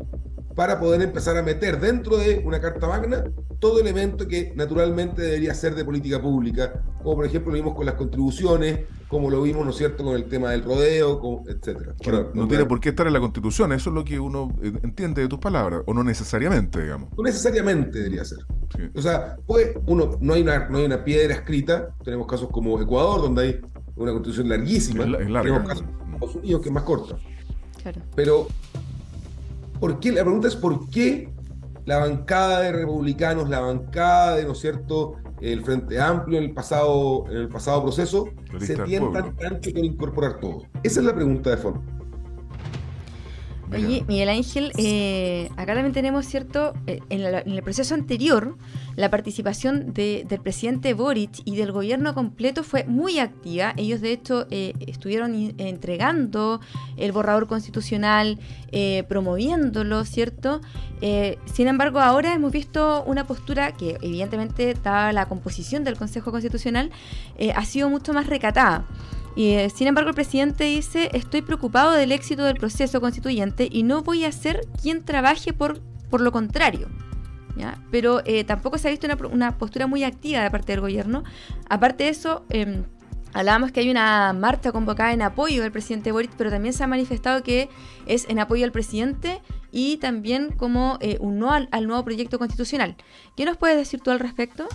para 0.56 0.80
poder 0.80 1.02
empezar 1.02 1.36
a 1.38 1.42
meter 1.42 1.80
dentro 1.80 2.18
de 2.18 2.42
una 2.46 2.60
Carta 2.62 2.88
Magna 2.88 3.24
todo 3.60 3.80
elemento 3.80 4.28
que 4.28 4.52
naturalmente 4.56 5.22
debería 5.22 5.54
ser 5.54 5.74
de 5.74 5.86
política 5.86 6.22
pública, 6.22 6.84
como 7.02 7.16
por 7.16 7.26
ejemplo 7.26 7.52
lo 7.52 7.58
vimos 7.58 7.76
con 7.76 7.86
las 7.86 7.96
contribuciones, 7.96 8.82
como 9.08 9.30
lo 9.30 9.42
vimos, 9.42 9.63
¿no 9.63 9.72
es 9.72 9.78
cierto?, 9.78 10.04
con 10.04 10.16
el 10.16 10.26
tema 10.26 10.52
del 10.52 10.63
rodeo, 10.63 11.20
con- 11.20 11.44
etcétera. 11.48 11.96
No, 12.34 12.48
tiene 12.48 12.66
por 12.66 12.80
qué 12.82 12.89
estar 12.89 13.08
en 13.08 13.13
la 13.13 13.20
Constitución, 13.22 13.72
eso 13.72 13.89
es 13.89 13.94
lo 13.96 14.04
que 14.04 14.20
uno 14.20 14.54
eh, 14.62 14.74
entiende 14.84 15.22
de 15.22 15.28
tus 15.30 15.39
palabras, 15.39 15.82
o 15.86 15.94
no 15.94 16.04
necesariamente, 16.04 16.82
digamos. 16.84 17.10
No 17.18 17.24
necesariamente 17.24 18.00
debería 18.00 18.26
ser. 18.26 18.39
Sí. 18.76 18.82
O 18.96 19.02
sea, 19.02 19.38
pues 19.46 19.70
uno, 19.88 20.18
no 20.20 20.34
hay 20.34 20.42
una, 20.42 20.68
no 20.68 20.80
hay 20.80 20.86
una 20.86 21.04
piedra 21.06 21.34
escrita. 21.36 21.89
Tenemos 22.04 22.28
casos 22.28 22.50
como 22.52 22.82
Ecuador, 22.82 23.22
donde 23.22 23.42
hay 23.44 23.62
una 23.96 24.12
constitución 24.12 24.50
larguísima. 24.50 25.04
Es 25.06 25.10
la- 25.10 25.18
es 25.20 25.30
larga. 25.30 25.50
Tenemos 25.50 25.68
casos 25.70 25.86
como 26.00 26.13
Estados 26.16 26.36
Unidos, 26.36 26.62
que 26.62 26.70
es 26.70 26.74
más 26.74 26.84
corta. 26.84 27.16
Claro. 27.82 28.02
Pero, 28.16 28.48
¿por 29.79 29.99
qué? 29.99 30.12
La 30.12 30.23
pregunta 30.23 30.47
es 30.47 30.55
¿por 30.55 30.89
qué 30.89 31.29
la 31.86 31.99
bancada 31.99 32.62
de 32.62 32.71
republicanos, 32.71 33.49
la 33.49 33.59
bancada 33.59 34.36
de, 34.36 34.45
¿no 34.45 34.53
es 34.53 34.59
cierto?, 34.59 35.15
el 35.41 35.63
Frente 35.65 35.99
Amplio 35.99 36.38
en 36.38 36.45
el 36.45 36.53
pasado, 36.53 37.25
en 37.29 37.38
el 37.38 37.49
pasado 37.49 37.83
proceso, 37.83 38.29
se 38.59 38.77
tientan 38.77 39.36
tanto 39.36 39.73
con 39.73 39.83
incorporar 39.83 40.39
todo? 40.39 40.63
Esa 40.83 41.01
es 41.01 41.05
la 41.05 41.13
pregunta 41.13 41.49
de 41.49 41.57
fondo. 41.57 41.81
Oye, 43.75 44.05
Miguel 44.07 44.29
Ángel, 44.29 44.71
eh, 44.77 45.49
acá 45.57 45.73
también 45.73 45.93
tenemos, 45.93 46.27
¿cierto? 46.27 46.73
Eh, 46.86 46.99
en, 47.09 47.23
la- 47.23 47.39
en 47.41 47.53
el 47.53 47.63
proceso 47.63 47.95
anterior, 47.95 48.55
la 48.95 49.09
participación 49.09 49.93
de- 49.93 50.25
del 50.29 50.41
presidente 50.41 50.93
Boric 50.93 51.41
y 51.43 51.55
del 51.55 51.71
gobierno 51.71 52.13
completo 52.13 52.63
fue 52.63 52.83
muy 52.83 53.17
activa. 53.17 53.73
Ellos, 53.75 53.99
de 54.01 54.12
hecho, 54.12 54.45
eh, 54.51 54.73
estuvieron 54.86 55.33
entregando 55.57 56.62
el 56.97 57.12
borrador 57.12 57.47
constitucional, 57.47 58.38
eh, 58.71 59.03
promoviéndolo, 59.07 60.05
¿cierto? 60.05 60.62
Eh, 61.01 61.39
sin 61.51 61.67
embargo, 61.67 61.99
ahora 61.99 62.33
hemos 62.36 62.51
visto 62.51 63.03
una 63.07 63.25
postura 63.25 63.71
que, 63.71 63.97
evidentemente, 64.01 64.75
dada 64.83 65.12
la 65.13 65.25
composición 65.25 65.83
del 65.83 65.97
Consejo 65.97 66.29
Constitucional, 66.31 66.91
ha 67.55 67.65
sido 67.65 67.89
mucho 67.89 68.13
más 68.13 68.27
recatada. 68.27 68.86
Eh, 69.36 69.69
sin 69.74 69.88
embargo, 69.88 70.10
el 70.10 70.15
presidente 70.15 70.65
dice, 70.65 71.10
estoy 71.13 71.41
preocupado 71.41 71.91
del 71.91 72.12
éxito 72.12 72.43
del 72.43 72.56
proceso 72.58 73.02
constituyente 73.02 73.67
y 73.72 73.84
no 73.84 74.04
voy 74.04 74.26
a 74.26 74.32
ser 74.32 74.62
quien 74.82 75.04
trabaje 75.04 75.54
por, 75.54 75.82
por 76.10 76.22
lo 76.22 76.32
contrario. 76.32 76.88
Pero 77.91 78.22
eh, 78.26 78.43
tampoco 78.43 78.78
se 78.78 78.88
ha 78.88 78.91
visto 78.91 79.06
una, 79.06 79.17
una 79.28 79.58
postura 79.58 79.86
muy 79.88 80.04
activa 80.04 80.41
de 80.41 80.50
parte 80.50 80.72
del 80.74 80.82
gobierno. 80.82 81.24
Aparte 81.69 82.06
de 82.06 82.10
eso, 82.10 82.46
eh, 82.50 82.84
hablábamos 83.34 83.72
que 83.72 83.82
hay 83.82 83.91
una 83.91 84.34
marcha 84.34 84.72
convocada 84.72 85.13
en 85.13 85.22
apoyo 85.22 85.62
del 85.62 85.72
presidente 85.72 86.12
Boric, 86.12 86.32
pero 86.36 86.50
también 86.50 86.74
se 86.74 86.84
ha 86.84 86.88
manifestado 86.88 87.43
que 87.43 87.69
es 88.08 88.28
en 88.28 88.39
apoyo 88.39 88.65
al 88.65 88.72
presidente 88.72 89.39
y 89.72 89.98
también 89.98 90.52
como 90.52 90.98
eh, 91.00 91.17
un 91.19 91.38
no 91.38 91.52
al, 91.52 91.69
al 91.72 91.86
nuevo 91.88 92.04
proyecto 92.04 92.39
constitucional. 92.39 92.96
¿Qué 93.38 93.46
nos 93.46 93.58
puedes 93.58 93.78
decir 93.78 94.02
tú 94.02 94.10
al 94.10 94.19
respecto? 94.19 94.67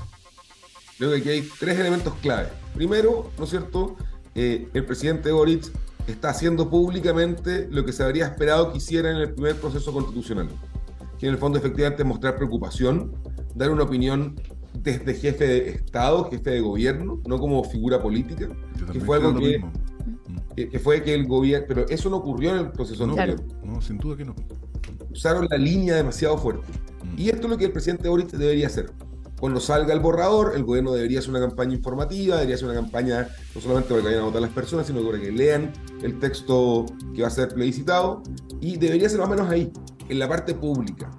Creo 0.98 1.10
que 1.10 1.16
aquí 1.18 1.28
hay 1.30 1.48
tres 1.58 1.78
elementos 1.78 2.14
clave. 2.22 2.48
Primero, 2.74 3.30
¿no 3.38 3.44
es 3.44 3.50
cierto? 3.50 3.96
Eh, 4.40 4.68
el 4.72 4.84
presidente 4.84 5.32
Boric 5.32 5.68
está 6.06 6.30
haciendo 6.30 6.70
públicamente 6.70 7.66
lo 7.72 7.84
que 7.84 7.92
se 7.92 8.04
habría 8.04 8.26
esperado 8.26 8.70
que 8.70 8.78
hiciera 8.78 9.10
en 9.10 9.16
el 9.16 9.34
primer 9.34 9.56
proceso 9.56 9.92
constitucional, 9.92 10.48
que 11.18 11.26
en 11.26 11.32
el 11.32 11.38
fondo 11.38 11.58
efectivamente 11.58 12.02
es 12.04 12.08
mostrar 12.08 12.36
preocupación, 12.36 13.16
dar 13.56 13.72
una 13.72 13.82
opinión 13.82 14.40
desde 14.74 15.14
jefe 15.14 15.44
de 15.44 15.68
Estado, 15.70 16.30
jefe 16.30 16.50
de 16.50 16.60
gobierno, 16.60 17.20
no 17.26 17.40
como 17.40 17.64
figura 17.64 18.00
política, 18.00 18.46
que 18.92 19.00
fue 19.00 19.16
algo 19.16 19.40
que, 19.40 20.68
que, 20.68 20.78
fue 20.78 21.02
que 21.02 21.14
el 21.14 21.26
gobierno, 21.26 21.66
pero 21.66 21.88
eso 21.88 22.08
no 22.08 22.18
ocurrió 22.18 22.50
en 22.52 22.58
el 22.58 22.70
proceso 22.70 23.08
no, 23.08 23.14
anterior. 23.14 23.42
No, 23.64 23.80
sin 23.80 23.98
duda 23.98 24.16
que 24.18 24.24
no. 24.24 24.36
Usaron 25.10 25.48
la 25.50 25.58
línea 25.58 25.96
demasiado 25.96 26.38
fuerte. 26.38 26.68
Mm. 27.02 27.20
Y 27.20 27.28
esto 27.28 27.48
es 27.48 27.50
lo 27.50 27.58
que 27.58 27.64
el 27.64 27.72
presidente 27.72 28.08
Boric 28.08 28.30
debería 28.30 28.68
hacer. 28.68 28.92
Cuando 29.40 29.60
salga 29.60 29.94
el 29.94 30.00
borrador, 30.00 30.52
el 30.56 30.64
gobierno 30.64 30.92
debería 30.92 31.20
hacer 31.20 31.30
una 31.30 31.40
campaña 31.40 31.74
informativa, 31.74 32.36
debería 32.36 32.56
hacer 32.56 32.68
una 32.68 32.74
campaña 32.74 33.28
no 33.54 33.60
solamente 33.60 33.90
para 33.90 34.00
que 34.00 34.06
vayan 34.08 34.22
a 34.22 34.24
votar 34.26 34.42
las 34.42 34.50
personas, 34.50 34.86
sino 34.88 35.00
para 35.04 35.20
que 35.20 35.30
lean 35.30 35.72
el 36.02 36.18
texto 36.18 36.86
que 37.14 37.22
va 37.22 37.28
a 37.28 37.30
ser 37.30 37.48
plebiscitado, 37.48 38.22
y 38.60 38.78
debería 38.78 39.08
ser 39.08 39.20
más 39.20 39.28
o 39.28 39.30
menos 39.30 39.48
ahí, 39.48 39.72
en 40.08 40.18
la 40.18 40.28
parte 40.28 40.54
pública. 40.54 41.10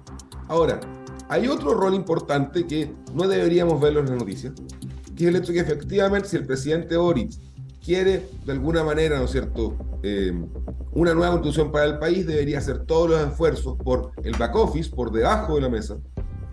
Ahora, 0.48 0.80
hay 1.28 1.48
otro 1.48 1.72
rol 1.72 1.94
importante 1.94 2.66
que 2.66 2.92
no 3.14 3.26
deberíamos 3.26 3.80
verlo 3.80 4.00
en 4.00 4.06
las 4.06 4.18
noticias, 4.18 4.52
que 5.16 5.24
es 5.24 5.28
el 5.30 5.36
hecho 5.36 5.52
que 5.52 5.60
efectivamente 5.60 6.28
si 6.28 6.36
el 6.36 6.44
presidente 6.44 6.98
Boric 6.98 7.32
quiere 7.82 8.28
de 8.44 8.52
alguna 8.52 8.84
manera, 8.84 9.18
¿no 9.18 9.24
es 9.24 9.30
cierto?, 9.30 9.76
eh, 10.02 10.32
una 10.92 11.14
nueva 11.14 11.32
constitución 11.32 11.72
para 11.72 11.86
el 11.86 11.98
país, 11.98 12.26
debería 12.26 12.58
hacer 12.58 12.84
todos 12.84 13.08
los 13.08 13.20
esfuerzos 13.20 13.78
por 13.78 14.10
el 14.22 14.36
back 14.36 14.54
office, 14.56 14.90
por 14.90 15.10
debajo 15.10 15.54
de 15.54 15.60
la 15.62 15.68
mesa, 15.70 15.96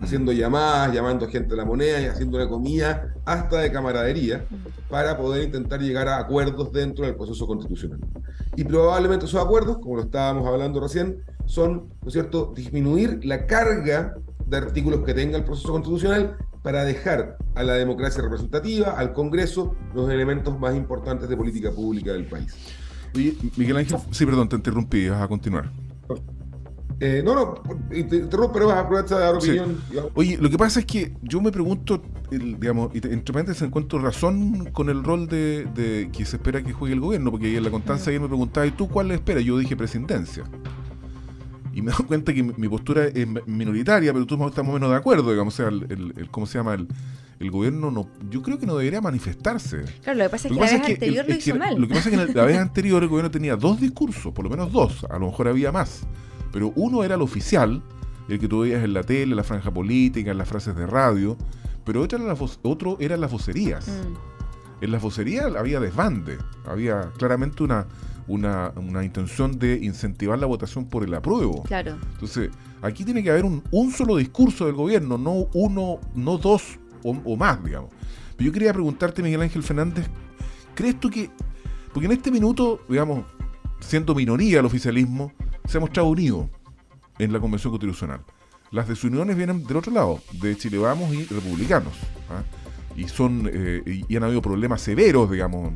haciendo 0.00 0.32
llamadas, 0.32 0.92
llamando 0.92 1.26
a 1.26 1.28
gente 1.28 1.54
a 1.54 1.56
la 1.56 1.64
moneda 1.64 2.00
y 2.00 2.06
haciendo 2.06 2.36
una 2.36 2.48
comida 2.48 3.14
hasta 3.24 3.60
de 3.60 3.72
camaradería 3.72 4.44
para 4.88 5.16
poder 5.16 5.44
intentar 5.44 5.80
llegar 5.80 6.08
a 6.08 6.18
acuerdos 6.18 6.72
dentro 6.72 7.04
del 7.04 7.16
proceso 7.16 7.46
constitucional. 7.46 8.00
Y 8.56 8.64
probablemente 8.64 9.26
esos 9.26 9.42
acuerdos, 9.42 9.78
como 9.78 9.96
lo 9.96 10.02
estábamos 10.02 10.46
hablando 10.46 10.80
recién, 10.80 11.22
son, 11.46 11.88
¿no 12.02 12.08
es 12.08 12.12
cierto?, 12.12 12.52
disminuir 12.54 13.24
la 13.24 13.46
carga 13.46 14.14
de 14.46 14.56
artículos 14.56 15.04
que 15.04 15.14
tenga 15.14 15.36
el 15.36 15.44
proceso 15.44 15.72
constitucional 15.72 16.36
para 16.62 16.84
dejar 16.84 17.36
a 17.54 17.62
la 17.62 17.74
democracia 17.74 18.22
representativa, 18.22 18.90
al 18.90 19.12
Congreso, 19.12 19.74
los 19.94 20.10
elementos 20.10 20.58
más 20.58 20.74
importantes 20.74 21.28
de 21.28 21.36
política 21.36 21.70
pública 21.70 22.12
del 22.12 22.26
país. 22.26 22.54
Miguel 23.56 23.76
Ángel, 23.76 23.98
sí, 24.10 24.26
perdón, 24.26 24.48
te 24.48 24.56
interrumpí, 24.56 25.08
vas 25.08 25.22
a 25.22 25.28
continuar. 25.28 25.70
Eh, 27.00 27.22
no, 27.24 27.34
no, 27.34 27.54
interrumpo, 27.94 28.52
pero 28.52 28.66
vas 28.66 28.78
a 28.78 28.80
aprovechar 28.80 29.18
de 29.18 29.24
dar 29.24 29.34
opinión. 29.36 29.80
Oye, 30.14 30.36
lo 30.36 30.50
que 30.50 30.58
pasa 30.58 30.80
es 30.80 30.86
que 30.86 31.12
yo 31.22 31.40
me 31.40 31.52
pregunto, 31.52 32.02
digamos, 32.30 32.90
entre 32.92 33.32
paréntesis 33.32 33.62
encuentro 33.62 34.00
razón 34.00 34.70
con 34.72 34.88
el 34.90 35.04
rol 35.04 35.28
de, 35.28 36.10
que 36.12 36.24
se 36.24 36.36
espera 36.36 36.62
que 36.62 36.72
juegue 36.72 36.94
el 36.94 37.00
gobierno, 37.00 37.30
porque 37.30 37.56
en 37.56 37.62
la 37.62 37.70
constancia 37.70 38.10
ayer 38.10 38.20
me 38.20 38.26
preguntaba, 38.26 38.66
¿y 38.66 38.72
tú 38.72 38.88
cuál 38.88 39.08
le 39.08 39.14
esperas? 39.14 39.44
Yo 39.44 39.56
dije 39.58 39.76
presidencia. 39.76 40.44
Y 41.72 41.82
me 41.82 41.92
doy 41.92 42.04
cuenta 42.08 42.34
que 42.34 42.42
mi 42.42 42.68
postura 42.68 43.04
es 43.04 43.26
minoritaria, 43.46 44.12
pero 44.12 44.26
tú 44.26 44.34
estamos 44.34 44.56
más 44.56 44.68
o 44.68 44.72
menos 44.72 44.90
de 44.90 44.96
acuerdo, 44.96 45.30
digamos, 45.30 45.54
o 45.54 45.56
sea, 45.56 45.68
el, 45.68 46.28
¿cómo 46.32 46.46
se 46.46 46.58
llama? 46.58 46.74
El, 46.74 46.88
el 47.38 47.52
gobierno 47.52 47.92
no, 47.92 48.08
yo 48.28 48.42
creo 48.42 48.58
que 48.58 48.66
no 48.66 48.76
debería 48.76 49.00
manifestarse. 49.00 49.84
Claro, 50.02 50.18
lo 50.18 50.24
que 50.24 50.30
pasa 50.30 50.48
es 50.48 50.54
que, 50.54 50.58
la 50.58 50.66
vez 50.66 50.72
anterior 50.72 51.28
lo 51.28 51.34
hizo 51.36 51.54
mal. 51.54 51.80
Lo 51.80 51.86
que 51.86 51.94
pasa 51.94 52.10
es 52.10 52.26
que 52.26 52.34
la 52.34 52.44
vez 52.44 52.58
anterior 52.58 53.00
el 53.04 53.08
gobierno 53.08 53.30
tenía 53.30 53.54
dos 53.54 53.80
discursos, 53.80 54.32
por 54.32 54.44
lo 54.44 54.50
menos 54.50 54.72
dos, 54.72 55.06
a 55.08 55.18
lo 55.20 55.26
mejor 55.26 55.46
había 55.46 55.70
más. 55.70 56.02
Pero 56.52 56.72
uno 56.76 57.04
era 57.04 57.14
el 57.14 57.22
oficial, 57.22 57.82
el 58.28 58.38
que 58.38 58.48
tú 58.48 58.60
veías 58.60 58.84
en 58.84 58.94
la 58.94 59.02
tele, 59.02 59.32
en 59.32 59.36
la 59.36 59.44
franja 59.44 59.70
política, 59.70 60.30
en 60.30 60.38
las 60.38 60.48
frases 60.48 60.76
de 60.76 60.86
radio, 60.86 61.36
pero 61.84 62.02
otro 62.02 62.18
era, 62.18 62.26
la 62.26 62.36
otro 62.62 62.98
las 63.00 63.30
vocerías. 63.30 63.88
Mm. 63.88 64.84
En 64.84 64.92
las 64.92 65.02
vocerías 65.02 65.54
había 65.56 65.80
desbande, 65.80 66.38
había 66.66 67.10
claramente 67.16 67.62
una, 67.62 67.86
una, 68.28 69.04
intención 69.04 69.58
de 69.58 69.78
incentivar 69.82 70.38
la 70.38 70.46
votación 70.46 70.84
por 70.84 71.02
el 71.02 71.14
apruebo. 71.14 71.62
Claro. 71.64 71.96
Entonces, 72.12 72.50
aquí 72.82 73.04
tiene 73.04 73.22
que 73.22 73.30
haber 73.30 73.44
un, 73.44 73.62
un 73.70 73.90
solo 73.90 74.16
discurso 74.16 74.66
del 74.66 74.74
gobierno, 74.74 75.18
no 75.18 75.48
uno, 75.54 75.98
no 76.14 76.38
dos 76.38 76.78
o, 77.02 77.36
más, 77.36 77.62
digamos. 77.64 77.90
Pero 78.36 78.48
yo 78.48 78.52
quería 78.52 78.72
preguntarte, 78.72 79.22
Miguel 79.22 79.42
Ángel 79.42 79.62
Fernández, 79.62 80.06
¿crees 80.74 81.00
tú 81.00 81.10
que, 81.10 81.30
porque 81.92 82.06
en 82.06 82.12
este 82.12 82.30
minuto, 82.30 82.80
digamos, 82.88 83.24
siendo 83.80 84.14
minoría 84.14 84.60
el 84.60 84.66
oficialismo, 84.66 85.32
se 85.68 85.76
ha 85.76 85.80
mostrado 85.80 86.08
unido 86.08 86.48
en 87.18 87.32
la 87.32 87.40
Convención 87.40 87.70
Constitucional. 87.70 88.22
Las 88.70 88.88
desuniones 88.88 89.36
vienen 89.36 89.64
del 89.64 89.76
otro 89.76 89.92
lado, 89.92 90.20
de 90.40 90.56
Chile 90.56 90.78
Vamos 90.78 91.12
y 91.14 91.24
republicanos. 91.24 91.92
¿ah? 92.30 92.42
Y 92.96 93.06
son 93.06 93.48
eh, 93.52 94.02
y 94.08 94.16
han 94.16 94.24
habido 94.24 94.42
problemas 94.42 94.80
severos, 94.80 95.30
digamos, 95.30 95.72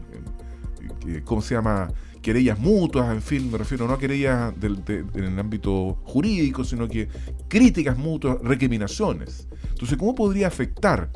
¿cómo 1.24 1.42
se 1.42 1.54
llama? 1.54 1.88
Querellas 2.20 2.58
mutuas, 2.58 3.12
en 3.12 3.20
fin, 3.20 3.50
me 3.50 3.58
refiero 3.58 3.86
no 3.86 3.94
a 3.94 3.98
querellas 3.98 4.54
en 4.62 5.24
el 5.24 5.38
ámbito 5.38 5.98
jurídico, 6.04 6.64
sino 6.64 6.88
que 6.88 7.08
críticas 7.48 7.98
mutuas, 7.98 8.38
recriminaciones. 8.42 9.48
Entonces, 9.70 9.98
¿cómo 9.98 10.14
podría 10.14 10.46
afectar 10.46 11.10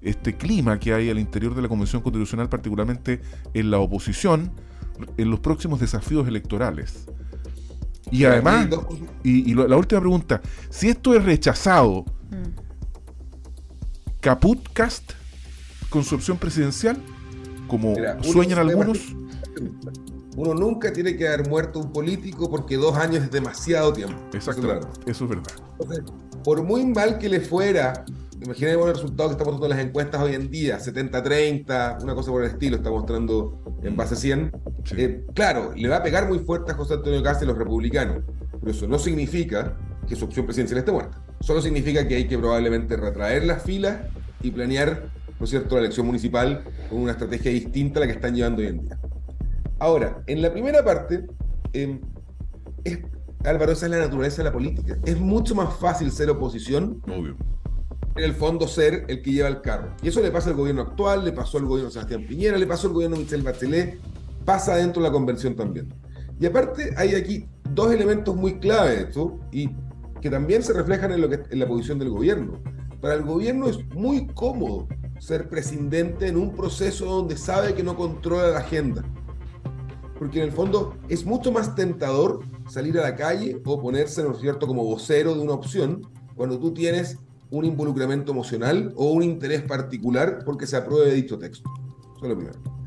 este 0.00 0.36
clima 0.36 0.80
que 0.80 0.94
hay 0.94 1.10
al 1.10 1.18
interior 1.18 1.54
de 1.54 1.60
la 1.60 1.68
Convención 1.68 2.00
Constitucional, 2.00 2.48
particularmente 2.48 3.20
en 3.52 3.70
la 3.70 3.78
oposición, 3.78 4.50
en 5.18 5.30
los 5.30 5.40
próximos 5.40 5.78
desafíos 5.78 6.26
electorales? 6.26 7.06
Y 8.10 8.24
además, 8.24 8.68
y, 9.22 9.54
la 9.54 9.76
última 9.76 10.00
pregunta, 10.00 10.40
si 10.68 10.88
esto 10.88 11.14
es 11.14 11.24
rechazado, 11.24 12.04
mm. 12.30 12.70
¿Caputcast 14.20 15.12
con 15.88 16.04
su 16.04 16.14
opción 16.14 16.36
presidencial? 16.36 16.98
Como 17.68 17.94
sueñan 18.22 18.58
algunos. 18.58 18.98
Uno 20.36 20.54
nunca 20.54 20.92
tiene 20.92 21.16
que 21.16 21.26
haber 21.26 21.48
muerto 21.48 21.80
un 21.80 21.92
político 21.92 22.50
porque 22.50 22.76
dos 22.76 22.96
años 22.96 23.24
es 23.24 23.30
demasiado 23.30 23.92
tiempo. 23.92 24.16
Exacto, 24.32 24.80
eso 25.06 25.24
es 25.24 25.30
verdad. 25.30 25.52
por 26.44 26.62
muy 26.62 26.84
mal 26.84 27.18
que 27.18 27.28
le 27.28 27.40
fuera, 27.40 28.04
imaginemos 28.40 28.88
el 28.88 28.94
resultado 28.94 29.30
que 29.30 29.32
estamos 29.32 29.54
mostrando 29.54 29.74
las 29.74 29.84
encuestas 29.84 30.22
hoy 30.22 30.34
en 30.34 30.50
día, 30.50 30.78
70-30, 30.78 32.02
una 32.02 32.14
cosa 32.14 32.30
por 32.30 32.44
el 32.44 32.50
estilo, 32.50 32.76
está 32.76 32.90
mostrando 32.90 33.62
en 33.82 33.96
base 33.96 34.16
100. 34.16 34.52
Eh, 34.96 35.24
claro, 35.34 35.72
le 35.74 35.88
va 35.88 35.96
a 35.96 36.02
pegar 36.02 36.28
muy 36.28 36.38
fuerte 36.40 36.72
a 36.72 36.74
José 36.74 36.94
Antonio 36.94 37.22
Castro 37.22 37.46
y 37.46 37.48
los 37.48 37.58
republicanos, 37.58 38.22
pero 38.58 38.72
eso 38.72 38.86
no 38.86 38.98
significa 38.98 39.76
que 40.06 40.16
su 40.16 40.24
opción 40.24 40.46
presidencial 40.46 40.78
esté 40.78 40.92
muerta. 40.92 41.22
Solo 41.40 41.62
significa 41.62 42.06
que 42.06 42.16
hay 42.16 42.26
que 42.26 42.38
probablemente 42.38 42.96
retraer 42.96 43.44
las 43.44 43.62
filas 43.62 44.00
y 44.42 44.50
planear, 44.50 45.10
¿no 45.38 45.44
es 45.44 45.50
cierto?, 45.50 45.76
la 45.76 45.82
elección 45.82 46.06
municipal 46.06 46.64
con 46.88 47.00
una 47.00 47.12
estrategia 47.12 47.50
distinta 47.50 47.98
a 47.98 48.00
la 48.00 48.06
que 48.06 48.14
están 48.14 48.34
llevando 48.34 48.62
hoy 48.62 48.68
en 48.68 48.80
día. 48.80 48.98
Ahora, 49.78 50.22
en 50.26 50.42
la 50.42 50.52
primera 50.52 50.84
parte, 50.84 51.26
em, 51.72 52.00
Álvaro, 53.44 53.72
esa 53.72 53.86
es 53.86 53.92
la 53.92 53.98
naturaleza 53.98 54.38
de 54.38 54.44
la 54.44 54.52
política. 54.52 54.98
Es 55.04 55.18
mucho 55.18 55.54
más 55.54 55.74
fácil 55.78 56.10
ser 56.10 56.28
oposición 56.28 57.00
Obvio 57.06 57.36
en 58.16 58.24
el 58.24 58.34
fondo 58.34 58.66
ser 58.66 59.04
el 59.08 59.22
que 59.22 59.32
lleva 59.32 59.48
el 59.48 59.60
carro. 59.60 59.94
Y 60.02 60.08
eso 60.08 60.20
le 60.20 60.30
pasa 60.30 60.50
al 60.50 60.56
gobierno 60.56 60.82
actual, 60.82 61.24
le 61.24 61.32
pasó 61.32 61.58
al 61.58 61.64
gobierno 61.64 61.88
de 61.88 61.92
Sebastián 61.92 62.26
Piñera, 62.26 62.58
le 62.58 62.66
pasó 62.66 62.88
al 62.88 62.94
gobierno 62.94 63.16
de 63.16 63.22
Michel 63.22 63.42
Bachelet, 63.42 63.98
pasa 64.44 64.76
dentro 64.76 65.02
de 65.02 65.08
la 65.08 65.12
convención 65.12 65.54
también. 65.54 65.92
Y 66.38 66.46
aparte 66.46 66.92
hay 66.96 67.14
aquí 67.14 67.46
dos 67.74 67.92
elementos 67.92 68.34
muy 68.34 68.58
clave 68.58 69.02
esto 69.02 69.38
y 69.52 69.70
que 70.20 70.30
también 70.30 70.62
se 70.62 70.72
reflejan 70.72 71.12
en, 71.12 71.20
lo 71.20 71.28
que, 71.28 71.40
en 71.50 71.58
la 71.58 71.66
posición 71.66 71.98
del 71.98 72.10
gobierno. 72.10 72.60
Para 73.00 73.14
el 73.14 73.22
gobierno 73.22 73.68
es 73.68 73.78
muy 73.94 74.26
cómodo 74.28 74.86
ser 75.18 75.48
presidente 75.48 76.28
en 76.28 76.36
un 76.36 76.54
proceso 76.54 77.06
donde 77.06 77.36
sabe 77.36 77.74
que 77.74 77.82
no 77.82 77.96
controla 77.96 78.48
la 78.48 78.58
agenda. 78.58 79.02
Porque 80.18 80.38
en 80.38 80.44
el 80.44 80.52
fondo 80.52 80.96
es 81.08 81.24
mucho 81.24 81.50
más 81.52 81.74
tentador 81.74 82.40
salir 82.68 82.98
a 82.98 83.02
la 83.02 83.16
calle 83.16 83.60
o 83.64 83.80
ponerse, 83.80 84.22
¿no 84.22 84.32
es 84.32 84.40
cierto?, 84.40 84.66
como 84.66 84.84
vocero 84.84 85.34
de 85.34 85.40
una 85.40 85.54
opción 85.54 86.02
cuando 86.34 86.58
tú 86.58 86.72
tienes 86.72 87.18
un 87.50 87.64
involucramiento 87.64 88.32
emocional 88.32 88.92
o 88.96 89.12
un 89.12 89.22
interés 89.22 89.62
particular 89.62 90.40
porque 90.44 90.66
se 90.66 90.76
apruebe 90.76 91.12
dicho 91.12 91.38
texto. 91.38 91.70
Eso 92.16 92.24
es 92.24 92.28
lo 92.28 92.36
primero. 92.36 92.79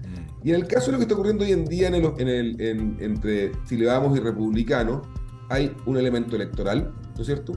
Y 0.44 0.50
en 0.50 0.58
el 0.58 0.68
caso 0.68 0.88
de 0.88 0.94
lo 0.94 0.98
que 0.98 1.04
está 1.04 1.14
ocurriendo 1.14 1.46
hoy 1.46 1.54
en 1.54 1.66
día 1.66 1.88
entre 1.88 3.52
Vamos 3.86 4.18
y 4.18 4.22
Republicano, 4.22 5.02
hay 5.50 5.76
un 5.86 5.98
elemento 5.98 6.36
electoral, 6.36 6.94
¿no 7.16 7.22
es 7.22 7.26
cierto? 7.26 7.54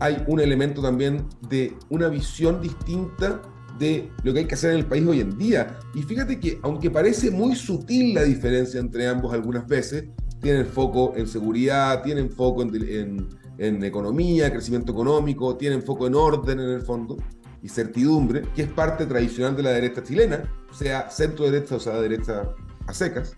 Hay 0.00 0.22
un 0.26 0.40
elemento 0.40 0.80
también 0.80 1.26
de 1.48 1.74
una 1.90 2.08
visión 2.08 2.62
distinta 2.62 3.42
de 3.78 4.10
lo 4.22 4.32
que 4.32 4.40
hay 4.40 4.44
que 4.46 4.54
hacer 4.54 4.72
en 4.72 4.78
el 4.78 4.86
país 4.86 5.06
hoy 5.06 5.20
en 5.20 5.36
día. 5.36 5.78
Y 5.94 6.02
fíjate 6.02 6.40
que, 6.40 6.58
aunque 6.62 6.90
parece 6.90 7.30
muy 7.30 7.54
sutil 7.54 8.14
la 8.14 8.22
diferencia 8.22 8.80
entre 8.80 9.06
ambos 9.06 9.32
algunas 9.34 9.66
veces, 9.66 10.04
tienen 10.40 10.66
foco 10.66 11.14
en 11.16 11.26
seguridad, 11.26 12.02
tienen 12.02 12.30
foco 12.30 12.62
en, 12.62 13.28
en 13.58 13.84
economía, 13.84 14.50
crecimiento 14.50 14.92
económico, 14.92 15.56
tienen 15.56 15.82
foco 15.82 16.06
en 16.06 16.14
orden 16.14 16.60
en 16.60 16.70
el 16.70 16.82
fondo 16.82 17.16
y 17.62 17.68
certidumbre, 17.68 18.42
que 18.54 18.62
es 18.62 18.68
parte 18.68 19.06
tradicional 19.06 19.56
de 19.56 19.62
la 19.62 19.70
derecha 19.70 20.02
chilena, 20.02 20.44
sea 20.72 21.10
centro 21.10 21.50
derecha 21.50 21.76
o 21.76 21.80
sea 21.80 22.00
derecha 22.00 22.50
a 22.86 22.94
secas. 22.94 23.36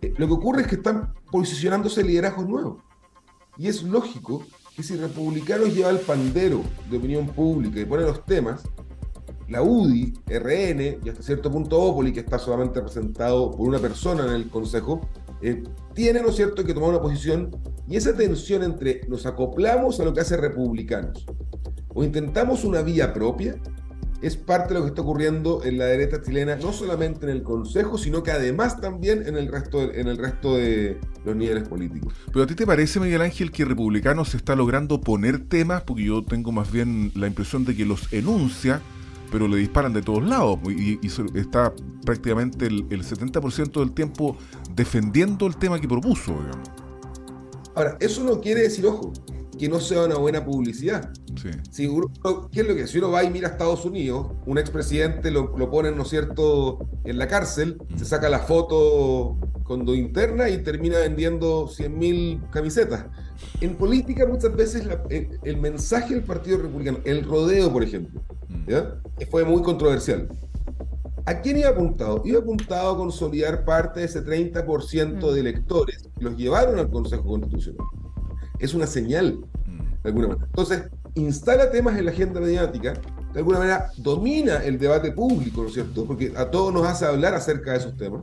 Eh, 0.00 0.14
lo 0.16 0.26
que 0.26 0.32
ocurre 0.32 0.62
es 0.62 0.68
que 0.68 0.76
están 0.76 1.12
posicionándose 1.30 2.02
liderazgos 2.02 2.48
nuevos. 2.48 2.82
Y 3.56 3.68
es 3.68 3.82
lógico 3.82 4.44
que 4.74 4.82
si 4.82 4.96
republicanos 4.96 5.74
lleva 5.74 5.90
el 5.90 6.00
pandero 6.00 6.62
de 6.90 6.96
opinión 6.96 7.26
pública 7.26 7.80
y 7.80 7.84
pone 7.84 8.04
los 8.04 8.24
temas, 8.24 8.62
la 9.48 9.62
UDI, 9.62 10.14
RN 10.26 11.00
y 11.04 11.08
hasta 11.08 11.22
cierto 11.22 11.50
punto 11.50 11.78
Opoli, 11.78 12.12
que 12.12 12.20
está 12.20 12.38
solamente 12.38 12.80
representado 12.80 13.50
por 13.50 13.68
una 13.68 13.78
persona 13.78 14.24
en 14.24 14.32
el 14.32 14.48
Consejo, 14.48 15.06
eh, 15.42 15.62
tiene, 15.92 16.22
¿no 16.22 16.28
es 16.28 16.36
cierto?, 16.36 16.64
que 16.64 16.72
tomar 16.72 16.90
una 16.90 17.02
posición 17.02 17.50
y 17.86 17.96
esa 17.96 18.16
tensión 18.16 18.62
entre 18.62 19.02
nos 19.08 19.26
acoplamos 19.26 20.00
a 20.00 20.04
lo 20.04 20.14
que 20.14 20.20
hace 20.20 20.36
republicanos 20.36 21.26
o 21.94 22.04
intentamos 22.04 22.64
una 22.64 22.82
vía 22.82 23.12
propia 23.12 23.56
es 24.22 24.36
parte 24.36 24.72
de 24.72 24.78
lo 24.78 24.84
que 24.84 24.90
está 24.90 25.02
ocurriendo 25.02 25.64
en 25.64 25.78
la 25.78 25.86
derecha 25.86 26.22
chilena, 26.22 26.54
no 26.56 26.72
solamente 26.72 27.26
en 27.26 27.30
el 27.30 27.42
Consejo, 27.42 27.98
sino 27.98 28.22
que 28.22 28.30
además 28.30 28.80
también 28.80 29.26
en 29.26 29.36
el 29.36 29.48
resto 29.48 29.80
de, 29.80 30.00
en 30.00 30.06
el 30.06 30.16
resto 30.16 30.56
de 30.56 30.96
los 31.24 31.34
niveles 31.34 31.68
políticos. 31.68 32.14
Pero 32.32 32.44
a 32.44 32.46
ti 32.46 32.54
te 32.54 32.64
parece, 32.64 33.00
Miguel 33.00 33.20
Ángel, 33.20 33.50
que 33.50 33.64
Republicanos 33.64 34.30
se 34.30 34.36
está 34.36 34.54
logrando 34.54 35.00
poner 35.00 35.40
temas, 35.48 35.82
porque 35.82 36.04
yo 36.04 36.24
tengo 36.24 36.52
más 36.52 36.70
bien 36.70 37.10
la 37.16 37.26
impresión 37.26 37.64
de 37.64 37.74
que 37.74 37.84
los 37.84 38.12
enuncia, 38.12 38.80
pero 39.32 39.48
le 39.48 39.56
disparan 39.56 39.92
de 39.92 40.02
todos 40.02 40.22
lados, 40.22 40.60
y, 40.68 41.00
está 41.34 41.74
prácticamente 42.04 42.66
el, 42.66 42.86
el 42.90 43.02
70% 43.02 43.80
del 43.80 43.92
tiempo 43.92 44.36
defendiendo 44.72 45.48
el 45.48 45.56
tema 45.56 45.80
que 45.80 45.88
propuso, 45.88 46.30
digamos. 46.32 46.70
Ahora, 47.74 47.96
eso 47.98 48.22
no 48.22 48.40
quiere 48.40 48.62
decir, 48.62 48.86
ojo, 48.86 49.12
que 49.58 49.68
no 49.68 49.80
sea 49.80 50.04
una 50.04 50.16
buena 50.16 50.44
publicidad. 50.44 51.12
Si 51.70 51.88
¿Qué 52.52 52.60
es 52.60 52.68
lo 52.68 52.74
que 52.74 52.86
Si 52.86 52.98
uno 52.98 53.10
va 53.10 53.24
y 53.24 53.30
mira 53.30 53.48
a 53.48 53.52
Estados 53.52 53.84
Unidos, 53.84 54.28
un 54.46 54.58
expresidente 54.58 55.30
lo, 55.30 55.56
lo 55.56 55.70
ponen, 55.70 55.96
¿no 55.96 56.02
es 56.02 56.08
cierto?, 56.08 56.78
en 57.04 57.18
la 57.18 57.28
cárcel, 57.28 57.78
mm. 57.88 57.98
se 57.98 58.04
saca 58.04 58.28
la 58.28 58.40
foto 58.40 59.36
con 59.64 59.84
do 59.84 59.94
interna 59.94 60.48
y 60.48 60.58
termina 60.58 60.98
vendiendo 60.98 61.68
100.000 61.68 62.50
camisetas. 62.50 63.06
En 63.60 63.76
política 63.76 64.26
muchas 64.26 64.54
veces 64.54 64.86
el, 65.42 65.56
mensaje 65.56 66.14
del 66.14 66.24
Partido 66.24 66.58
Republicano, 66.58 66.98
el 67.04 67.24
rodeo, 67.24 67.72
por 67.72 67.82
ejemplo, 67.82 68.20
mm. 68.48 68.70
¿ya? 68.70 69.00
fue 69.30 69.44
muy 69.44 69.62
controversial. 69.62 70.28
¿A 71.24 71.40
quién 71.40 71.58
iba 71.58 71.68
apuntado? 71.68 72.22
Iba 72.24 72.40
apuntado 72.40 72.90
a 72.90 72.96
consolidar 72.96 73.64
parte 73.64 74.00
de 74.00 74.06
ese 74.06 74.24
30% 74.24 75.16
mm. 75.16 75.34
de 75.34 75.40
electores 75.40 76.08
que 76.18 76.24
los 76.24 76.36
llevaron 76.36 76.78
al 76.78 76.90
Consejo 76.90 77.24
Constitucional. 77.24 77.86
Es 78.58 78.74
una 78.74 78.86
señal, 78.86 79.40
de 80.02 80.08
alguna 80.08 80.28
manera. 80.28 80.46
Entonces, 80.46 80.84
instala 81.14 81.70
temas 81.70 81.98
en 81.98 82.06
la 82.06 82.10
agenda 82.10 82.40
mediática, 82.40 82.94
de 83.32 83.38
alguna 83.38 83.58
manera 83.58 83.90
domina 83.96 84.56
el 84.58 84.78
debate 84.78 85.12
público, 85.12 85.62
¿no 85.62 85.68
es 85.68 85.74
cierto? 85.74 86.04
Porque 86.04 86.32
a 86.36 86.50
todos 86.50 86.72
nos 86.72 86.86
hace 86.86 87.06
hablar 87.06 87.34
acerca 87.34 87.72
de 87.72 87.78
esos 87.78 87.96
temas. 87.96 88.22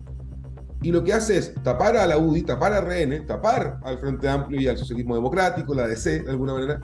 Y 0.81 0.91
lo 0.91 1.03
que 1.03 1.13
hace 1.13 1.37
es 1.37 1.53
tapar 1.63 1.97
a 1.97 2.07
la 2.07 2.17
UDI, 2.17 2.43
tapar 2.43 2.73
a 2.73 2.81
RN, 2.81 3.25
tapar 3.25 3.79
al 3.83 3.97
Frente 3.99 4.29
Amplio 4.29 4.61
y 4.61 4.67
al 4.67 4.77
Socialismo 4.77 5.15
Democrático, 5.15 5.73
la 5.73 5.87
DC, 5.87 6.23
de 6.23 6.31
alguna 6.31 6.53
manera. 6.53 6.81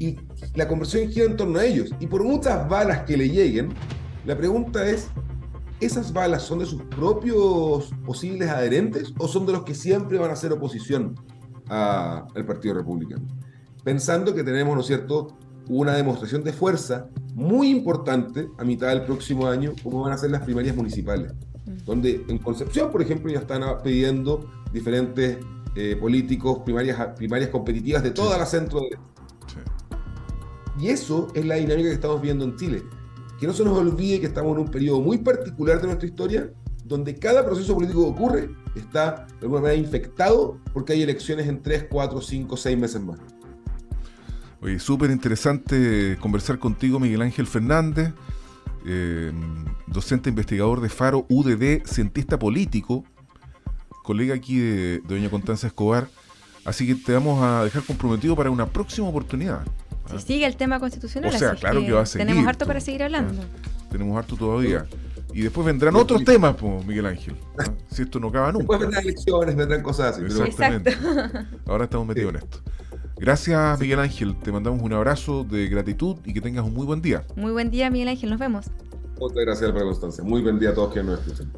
Y 0.00 0.16
la 0.54 0.66
conversación 0.66 1.10
gira 1.10 1.26
en 1.26 1.36
torno 1.36 1.58
a 1.60 1.64
ellos. 1.64 1.90
Y 2.00 2.06
por 2.08 2.24
muchas 2.24 2.68
balas 2.68 3.04
que 3.04 3.16
le 3.16 3.28
lleguen, 3.28 3.68
la 4.24 4.36
pregunta 4.36 4.84
es, 4.84 5.08
¿esas 5.80 6.12
balas 6.12 6.42
son 6.42 6.58
de 6.58 6.66
sus 6.66 6.82
propios 6.82 7.92
posibles 8.04 8.50
adherentes 8.50 9.14
o 9.18 9.28
son 9.28 9.46
de 9.46 9.52
los 9.52 9.62
que 9.62 9.74
siempre 9.74 10.18
van 10.18 10.30
a 10.30 10.32
hacer 10.32 10.52
oposición 10.52 11.14
al 11.68 12.44
Partido 12.46 12.74
Republicano? 12.74 13.24
Pensando 13.84 14.34
que 14.34 14.42
tenemos, 14.42 14.74
¿no 14.74 14.80
es 14.80 14.86
cierto?, 14.86 15.36
una 15.68 15.94
demostración 15.94 16.42
de 16.42 16.52
fuerza 16.52 17.08
muy 17.34 17.70
importante 17.70 18.48
a 18.58 18.64
mitad 18.64 18.88
del 18.88 19.02
próximo 19.02 19.46
año, 19.46 19.72
como 19.82 20.02
van 20.02 20.12
a 20.12 20.18
ser 20.18 20.30
las 20.30 20.42
primarias 20.42 20.76
municipales, 20.76 21.32
mm. 21.64 21.84
donde 21.84 22.24
en 22.28 22.38
Concepción, 22.38 22.90
por 22.90 23.02
ejemplo, 23.02 23.32
ya 23.32 23.40
están 23.40 23.62
pidiendo 23.82 24.50
diferentes 24.72 25.38
eh, 25.76 25.96
políticos 25.96 26.60
primarias, 26.64 26.98
primarias 27.16 27.50
competitivas 27.50 28.02
de 28.02 28.10
toda 28.10 28.38
la 28.38 28.46
centro 28.46 28.80
derecha. 28.80 29.00
Y 30.78 30.88
eso 30.88 31.28
es 31.34 31.44
la 31.44 31.56
dinámica 31.56 31.88
que 31.88 31.94
estamos 31.94 32.20
viendo 32.20 32.44
en 32.44 32.56
Chile. 32.56 32.82
Que 33.38 33.46
no 33.46 33.52
se 33.52 33.64
nos 33.64 33.78
olvide 33.78 34.20
que 34.20 34.26
estamos 34.26 34.52
en 34.52 34.62
un 34.62 34.70
periodo 34.70 35.00
muy 35.00 35.18
particular 35.18 35.80
de 35.80 35.86
nuestra 35.86 36.08
historia, 36.08 36.50
donde 36.84 37.16
cada 37.16 37.44
proceso 37.44 37.74
político 37.74 38.04
que 38.04 38.10
ocurre 38.10 38.50
está 38.74 39.26
de 39.40 39.46
alguna 39.46 39.62
manera 39.62 39.80
infectado 39.80 40.58
porque 40.72 40.92
hay 40.92 41.02
elecciones 41.02 41.48
en 41.48 41.62
3, 41.62 41.86
4, 41.90 42.20
5, 42.20 42.56
6 42.56 42.78
meses 42.78 43.00
más. 43.00 43.18
Oye, 44.64 44.78
súper 44.78 45.10
interesante 45.10 46.16
conversar 46.20 46.58
contigo, 46.58 46.98
Miguel 46.98 47.20
Ángel 47.20 47.46
Fernández, 47.46 48.14
eh, 48.86 49.30
docente 49.86 50.30
investigador 50.30 50.80
de 50.80 50.88
Faro 50.88 51.26
UDD, 51.28 51.84
cientista 51.84 52.38
político, 52.38 53.04
colega 54.02 54.34
aquí 54.34 54.56
de, 54.56 55.02
Doña 55.06 55.28
Constanza 55.28 55.66
Escobar. 55.66 56.08
Así 56.64 56.86
que 56.86 56.94
te 56.94 57.12
vamos 57.12 57.42
a 57.42 57.62
dejar 57.62 57.82
comprometido 57.82 58.34
para 58.34 58.50
una 58.50 58.64
próxima 58.64 59.06
oportunidad. 59.06 59.60
Si 60.10 60.18
sigue 60.20 60.46
el 60.46 60.56
tema 60.56 60.80
constitucional, 60.80 61.34
o 61.34 61.38
sea, 61.38 61.56
claro 61.56 61.82
que, 61.82 61.92
va 61.92 62.00
a 62.00 62.06
seguir. 62.06 62.26
Tenemos 62.26 62.48
harto 62.48 62.66
para 62.66 62.80
seguir 62.80 63.02
hablando. 63.02 63.42
Tenemos 63.90 64.16
harto 64.16 64.34
todavía. 64.34 64.86
Y 65.34 65.42
después 65.42 65.66
vendrán 65.66 65.94
otros 65.94 66.24
temas, 66.24 66.56
pues, 66.56 66.86
Miguel 66.86 67.04
Ángel. 67.04 67.36
Si 67.90 68.00
esto 68.00 68.18
no 68.18 68.28
acaba 68.28 68.46
nunca. 68.46 68.60
Después 68.60 68.80
vendrán 68.80 69.02
elecciones, 69.02 69.56
vendrán 69.56 69.82
cosas 69.82 70.16
así. 70.16 70.24
Exactamente. 70.24 70.96
Ahora 71.66 71.84
estamos 71.84 72.06
metidos 72.06 72.30
en 72.30 72.36
esto. 72.36 72.62
Gracias, 73.16 73.80
Miguel 73.80 74.00
Ángel. 74.00 74.36
Te 74.36 74.52
mandamos 74.52 74.82
un 74.82 74.92
abrazo 74.92 75.44
de 75.44 75.68
gratitud 75.68 76.16
y 76.24 76.32
que 76.32 76.40
tengas 76.40 76.64
un 76.64 76.74
muy 76.74 76.84
buen 76.84 77.00
día. 77.00 77.24
Muy 77.36 77.52
buen 77.52 77.70
día, 77.70 77.90
Miguel 77.90 78.08
Ángel. 78.08 78.30
Nos 78.30 78.38
vemos. 78.38 78.66
Muchas 79.18 79.44
gracias 79.44 79.70
por 79.70 79.80
la 79.80 79.86
constancia. 79.86 80.24
Muy 80.24 80.42
buen 80.42 80.58
día 80.58 80.70
a 80.70 80.74
todos 80.74 80.92
que 80.92 81.02
nos 81.02 81.20
escuchan. 81.20 81.52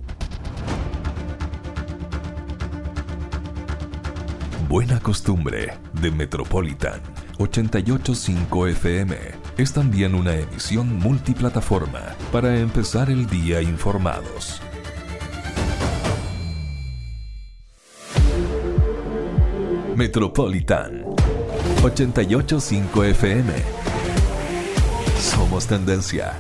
Buena 4.69 4.99
costumbre 4.99 5.73
de 6.03 6.11
Metropolitan 6.11 7.01
885 7.39 8.67
FM 8.67 9.17
es 9.59 9.73
también 9.73 10.15
una 10.15 10.35
emisión 10.35 10.99
multiplataforma 10.99 12.17
para 12.33 12.59
empezar 12.59 13.11
el 13.11 13.27
día 13.27 13.63
informados. 13.63 14.61
Metropolitan 19.95 21.06
885 21.83 23.05
FM. 23.05 23.53
Somos 25.21 25.67
tendencia. 25.67 26.35